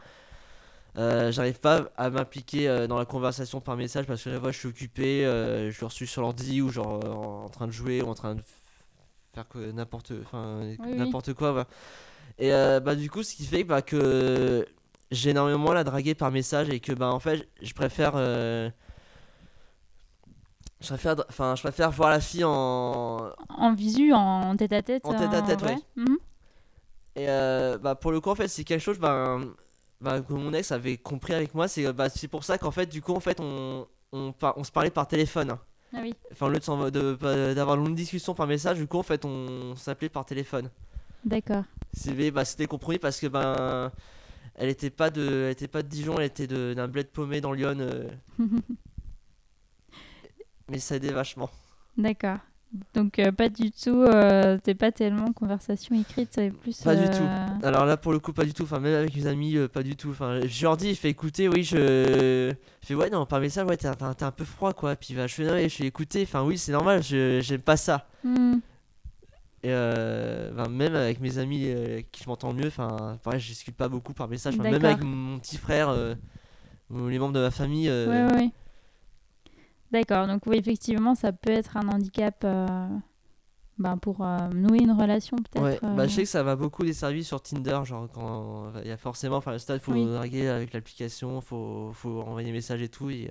Euh, 0.97 1.31
j'arrive 1.31 1.59
pas 1.59 1.89
à 1.97 2.11
m'impliquer 2.11 2.69
euh, 2.69 2.85
dans 2.85 2.99
la 2.99 3.05
conversation 3.05 3.59
par 3.61 3.75
message 3.75 4.05
parce 4.05 4.23
que 4.23 4.29
la 4.29 4.39
fois 4.39 4.51
je 4.51 4.59
suis 4.59 4.67
occupé, 4.67 5.25
euh, 5.25 5.71
je 5.71 5.85
suis 5.87 6.05
sur 6.05 6.21
l'ordi 6.21 6.61
ou 6.61 6.69
genre 6.69 6.99
euh, 7.03 7.09
en 7.45 7.49
train 7.49 7.65
de 7.65 7.71
jouer 7.71 8.03
ou 8.03 8.09
en 8.09 8.13
train 8.13 8.35
de 8.35 8.41
faire 9.33 9.47
que 9.47 9.71
n'importe 9.71 10.13
enfin 10.21 10.59
oui. 10.61 10.77
n'importe 10.95 11.33
quoi 11.33 11.51
voilà. 11.51 11.67
et 12.37 12.51
bah 12.79 12.93
du 12.93 13.09
coup 13.09 13.23
ce 13.23 13.33
qui 13.33 13.45
fait 13.45 13.63
bah, 13.63 13.81
que 13.81 14.67
j'ai 15.09 15.31
énormément 15.31 15.73
la 15.73 15.83
draguer 15.83 16.13
par 16.13 16.29
message 16.29 16.69
et 16.69 16.79
que 16.79 16.91
bah 16.91 17.11
en 17.11 17.19
fait 17.19 17.49
je 17.63 17.73
préfère 17.73 18.15
je 18.15 18.71
préfère 20.87 21.15
enfin 21.27 21.55
je 21.55 21.63
préfère 21.63 21.89
voir 21.89 22.11
la 22.11 22.19
fille 22.19 22.43
en 22.43 23.31
En 23.49 23.73
visu, 23.73 24.13
en 24.13 24.55
tête 24.55 24.73
à 24.73 24.83
tête 24.83 25.03
En 25.03 25.15
tête 25.15 25.33
à 25.33 25.41
tête, 25.41 25.63
ouais. 25.63 25.77
Mhm. 25.95 26.17
Et 27.15 27.25
bah 27.81 27.95
pour 27.99 28.11
le 28.11 28.21
coup 28.21 28.29
en 28.29 28.35
fait 28.35 28.47
c'est 28.47 28.63
quelque 28.63 28.81
chose 28.81 28.99
bah, 28.99 29.39
bah, 30.03 30.21
que 30.21 30.33
mon 30.33 30.53
ex 30.53 30.71
avait 30.71 30.97
compris 30.97 31.33
avec 31.33 31.53
moi 31.55 31.67
c'est 31.67 31.91
bah, 31.93 32.09
c'est 32.09 32.27
pour 32.27 32.43
ça 32.43 32.57
qu'en 32.57 32.71
fait 32.71 32.85
du 32.87 33.01
coup 33.01 33.13
en 33.13 33.19
fait 33.19 33.39
on 33.39 33.87
on, 34.11 34.31
par- 34.31 34.55
on 34.57 34.63
se 34.63 34.71
parlait 34.71 34.91
par 34.91 35.07
téléphone. 35.07 35.57
Ah 35.95 35.99
oui. 36.01 36.13
enfin 36.31 36.47
au 36.47 36.49
lieu 36.49 36.59
de 36.59 36.63
s'envo- 36.63 36.91
de- 36.91 37.13
pas- 37.15 37.53
d'avoir 37.53 37.77
une 37.83 37.95
discussion 37.95 38.33
par 38.35 38.47
message 38.47 38.77
du 38.77 38.87
coup 38.87 38.97
en 38.97 39.03
fait 39.03 39.25
on 39.25 39.75
s'appelait 39.75 40.09
par 40.09 40.25
téléphone 40.25 40.69
D'accord. 41.23 41.63
c'est 41.93 42.31
bah, 42.31 42.45
c'était 42.45 42.65
compromis 42.67 42.97
parce 42.99 43.19
que 43.19 43.27
ben 43.27 43.91
elle 44.55 44.69
était 44.69 44.89
pas 44.91 45.09
de, 45.09 45.45
elle 45.45 45.51
était 45.51 45.67
pas 45.67 45.81
de 45.81 45.87
Dijon, 45.87 46.19
elle 46.19 46.25
était 46.25 46.45
de- 46.47 46.73
d'un 46.75 46.87
bled 46.87 47.07
paumé 47.07 47.41
dans 47.41 47.53
Lyon. 47.53 47.77
euh, 47.79 48.07
mais 50.69 50.79
ça 50.79 50.95
aidait 50.95 51.11
vachement. 51.11 51.49
D'accord. 51.97 52.37
Donc 52.95 53.19
euh, 53.19 53.31
pas 53.31 53.49
du 53.49 53.69
tout, 53.69 54.01
euh, 54.01 54.57
t'es 54.57 54.73
pas 54.73 54.91
tellement 54.91 55.31
conversation 55.31 55.95
écrite, 55.95 56.29
c'est 56.33 56.49
plus... 56.49 56.81
Pas 56.81 56.95
du 56.95 57.03
euh, 57.03 57.07
tout. 57.07 57.65
Alors 57.65 57.85
là, 57.85 57.97
pour 57.97 58.11
le 58.11 58.19
coup, 58.19 58.33
pas 58.33 58.45
du 58.45 58.53
tout. 58.53 58.63
Enfin, 58.63 58.79
même 58.79 58.95
avec 58.95 59.15
mes 59.15 59.27
amis, 59.27 59.55
euh, 59.57 59.67
pas 59.67 59.83
du 59.83 59.95
tout. 59.95 60.09
Enfin, 60.09 60.39
je 60.43 60.63
leur 60.63 60.75
dis, 60.75 60.89
il 60.89 60.95
fait 60.95 61.09
écouter, 61.11 61.47
oui, 61.47 61.63
je. 61.63 62.49
Il 62.49 62.85
fait, 62.85 62.95
ouais, 62.95 63.11
non, 63.11 63.27
par 63.27 63.39
message, 63.39 63.67
ouais, 63.67 63.77
t'es 63.77 63.87
un, 63.87 63.95
un 64.01 64.31
peu 64.31 64.43
froid, 64.43 64.73
quoi. 64.73 64.95
Puis 64.95 65.13
bah, 65.13 65.27
je 65.27 65.35
fais, 65.35 65.43
non, 65.43 65.55
je 65.57 65.67
fais 65.67 65.85
écouter. 65.85 66.23
Enfin, 66.23 66.43
oui, 66.43 66.57
c'est 66.57 66.71
normal, 66.71 67.03
je 67.03 67.39
j'aime 67.41 67.61
pas 67.61 67.77
ça. 67.77 68.07
hmm, 68.23 68.55
Et 69.61 69.69
euh, 69.69 70.51
ben, 70.51 70.67
même 70.67 70.95
avec 70.95 71.19
mes 71.19 71.37
amis 71.37 71.65
euh, 71.67 71.93
avec 71.93 72.11
qui 72.11 72.23
je 72.23 72.29
m'entends 72.29 72.53
mieux, 72.53 72.67
enfin, 72.67 73.19
pareil, 73.23 73.39
je 73.39 73.49
discute 73.49 73.75
pas 73.75 73.87
beaucoup 73.87 74.13
par 74.13 74.27
message. 74.27 74.57
Même 74.57 74.83
avec 74.83 75.03
mon 75.03 75.37
petit 75.37 75.57
frère 75.57 75.89
euh, 75.89 76.15
ou 76.89 77.07
les 77.07 77.19
membres 77.19 77.33
de 77.33 77.39
ma 77.39 77.51
famille. 77.51 77.87
euh, 77.87 78.29
ouais, 78.29 78.35
ouais. 78.35 78.51
D'accord, 79.93 80.25
donc 80.25 80.41
oui, 80.47 80.57
effectivement, 80.57 81.13
ça 81.13 81.31
peut 81.31 81.51
être 81.51 81.77
un 81.77 81.87
handicap 81.87 82.35
euh, 82.43 82.87
ben, 83.77 83.95
pour 83.97 84.25
euh, 84.25 84.49
nouer 84.49 84.79
une 84.79 84.91
relation 84.91 85.37
peut-être. 85.37 85.63
Ouais, 85.63 85.79
euh, 85.87 85.95
bah, 85.95 86.07
je 86.07 86.15
sais 86.15 86.23
que 86.23 86.29
ça 86.29 86.41
va 86.41 86.55
beaucoup 86.55 86.83
desservi 86.83 87.23
sur 87.23 87.43
Tinder, 87.43 87.79
genre 87.83 88.09
quand 88.11 88.71
il 88.81 88.87
y 88.87 88.91
a 88.91 88.97
forcément, 88.97 89.35
enfin 89.35 89.51
le 89.51 89.59
stade, 89.59 89.81
faut 89.81 89.91
Oui. 89.91 90.03
draguer 90.03 90.47
avec 90.47 90.73
l'application, 90.73 91.41
faut, 91.41 91.91
faut 91.93 92.21
envoyer 92.21 92.47
des 92.47 92.53
messages 92.53 92.81
et 92.81 92.89
tout, 92.89 93.11
et, 93.11 93.29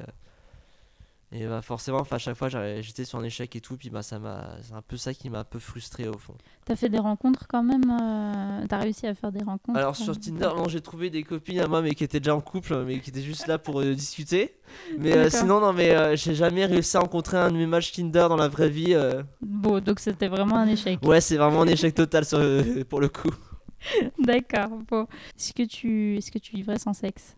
et 1.34 1.46
bah 1.46 1.62
forcément, 1.62 1.98
enfin 1.98 2.16
à 2.16 2.18
chaque 2.18 2.36
fois 2.36 2.48
j'étais 2.80 3.04
sur 3.04 3.18
un 3.18 3.24
échec 3.24 3.56
et 3.56 3.60
tout, 3.60 3.76
puis 3.76 3.88
bah 3.88 4.02
ça 4.02 4.18
m'a, 4.18 4.56
c'est 4.62 4.74
un 4.74 4.82
peu 4.82 4.96
ça 4.98 5.14
qui 5.14 5.30
m'a 5.30 5.40
un 5.40 5.44
peu 5.44 5.58
frustré 5.58 6.06
au 6.06 6.18
fond. 6.18 6.34
T'as 6.66 6.76
fait 6.76 6.90
des 6.90 6.98
rencontres 6.98 7.46
quand 7.48 7.62
même 7.62 7.90
euh, 7.90 8.66
T'as 8.68 8.78
réussi 8.78 9.06
à 9.06 9.14
faire 9.14 9.32
des 9.32 9.42
rencontres 9.42 9.78
Alors 9.78 9.96
sur 9.96 10.12
euh, 10.12 10.16
Tinder, 10.16 10.50
non, 10.56 10.68
j'ai 10.68 10.80
trouvé 10.82 11.08
des 11.08 11.22
copines 11.22 11.60
à 11.60 11.66
moi, 11.68 11.80
mais 11.80 11.94
qui 11.94 12.04
étaient 12.04 12.20
déjà 12.20 12.36
en 12.36 12.40
couple, 12.42 12.84
mais 12.84 13.00
qui 13.00 13.10
étaient 13.10 13.22
juste 13.22 13.46
là 13.46 13.58
pour 13.58 13.80
euh, 13.80 13.94
discuter. 13.94 14.56
Mais 14.98 15.16
euh, 15.16 15.30
sinon, 15.30 15.60
non, 15.60 15.72
mais 15.72 16.16
j'ai 16.16 16.34
jamais 16.34 16.66
réussi 16.66 16.96
à 16.96 17.00
rencontrer 17.00 17.38
un 17.38 17.50
de 17.50 17.56
mes 17.56 17.66
matchs 17.66 17.92
Tinder 17.92 18.26
dans 18.28 18.36
la 18.36 18.48
vraie 18.48 18.70
vie. 18.70 18.94
Bon, 19.40 19.80
donc 19.80 20.00
c'était 20.00 20.28
vraiment 20.28 20.56
un 20.56 20.68
échec. 20.68 20.98
Ouais, 21.02 21.20
c'est 21.20 21.36
vraiment 21.36 21.62
un 21.62 21.66
échec 21.68 21.94
total 21.94 22.24
sur- 22.24 22.40
pour 22.88 23.00
le 23.00 23.08
coup. 23.08 23.30
D'accord, 24.18 24.68
bon. 24.88 25.06
Est-ce 25.38 25.52
que, 25.52 25.62
tu... 25.64 26.16
Est-ce 26.18 26.30
que 26.30 26.38
tu 26.38 26.54
vivrais 26.56 26.78
sans 26.78 26.92
sexe? 26.92 27.36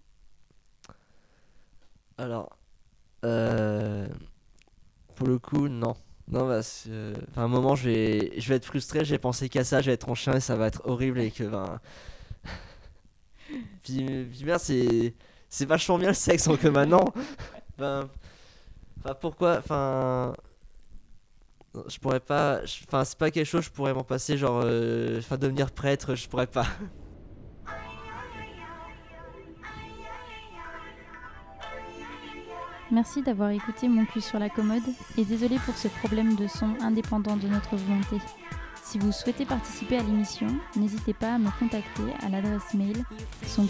Alors, 2.18 2.56
euh, 3.24 4.06
pour 5.14 5.26
le 5.26 5.38
coup, 5.38 5.68
non. 5.68 5.94
Non, 6.28 6.48
parce 6.48 6.84
que, 6.86 7.12
enfin, 7.30 7.42
un 7.42 7.48
moment, 7.48 7.76
je 7.76 7.88
vais, 7.88 8.40
je 8.40 8.48
vais 8.48 8.56
être 8.56 8.64
frustré, 8.64 9.04
j'ai 9.04 9.18
pensé 9.18 9.48
qu'à 9.48 9.62
ça, 9.64 9.80
je 9.82 9.86
vais 9.86 9.92
être 9.92 10.08
en 10.08 10.14
chien 10.14 10.34
et 10.34 10.40
ça 10.40 10.56
va 10.56 10.66
être 10.68 10.82
horrible 10.84 11.20
et 11.20 11.30
que, 11.30 11.44
ben. 11.44 11.80
puis, 13.84 14.04
merde, 14.44 14.60
c'est, 14.60 15.14
c'est 15.48 15.66
vachement 15.66 15.98
bien 15.98 16.08
le 16.08 16.14
sexe, 16.14 16.48
donc 16.48 16.62
maintenant. 16.64 17.04
Ben, 17.78 18.08
enfin, 19.00 19.14
pourquoi, 19.20 19.58
enfin. 19.58 20.34
Je 21.88 21.98
pourrais 21.98 22.20
pas, 22.20 22.60
enfin, 22.86 23.04
c'est 23.04 23.18
pas 23.18 23.32
quelque 23.32 23.46
chose, 23.46 23.64
je 23.64 23.70
pourrais 23.70 23.92
m'en 23.92 24.04
passer, 24.04 24.38
genre, 24.38 24.62
euh, 24.64 25.18
enfin, 25.18 25.36
devenir 25.36 25.72
prêtre, 25.72 26.14
je 26.14 26.28
pourrais 26.28 26.46
pas. 26.46 26.66
Merci 32.90 33.22
d'avoir 33.22 33.50
écouté 33.50 33.88
mon 33.88 34.04
cul 34.04 34.20
sur 34.20 34.38
la 34.38 34.48
commode 34.48 34.82
et 35.16 35.24
désolé 35.24 35.56
pour 35.64 35.76
ce 35.76 35.88
problème 35.88 36.36
de 36.36 36.46
son 36.46 36.76
indépendant 36.80 37.36
de 37.36 37.48
notre 37.48 37.76
volonté. 37.76 38.18
Si 38.82 38.98
vous 38.98 39.12
souhaitez 39.12 39.46
participer 39.46 39.96
à 39.96 40.02
l'émission, 40.02 40.46
n'hésitez 40.76 41.14
pas 41.14 41.34
à 41.34 41.38
me 41.38 41.48
contacter 41.58 42.02
à 42.24 42.28
l'adresse 42.28 42.74
mail 42.74 43.02
son 43.46 43.66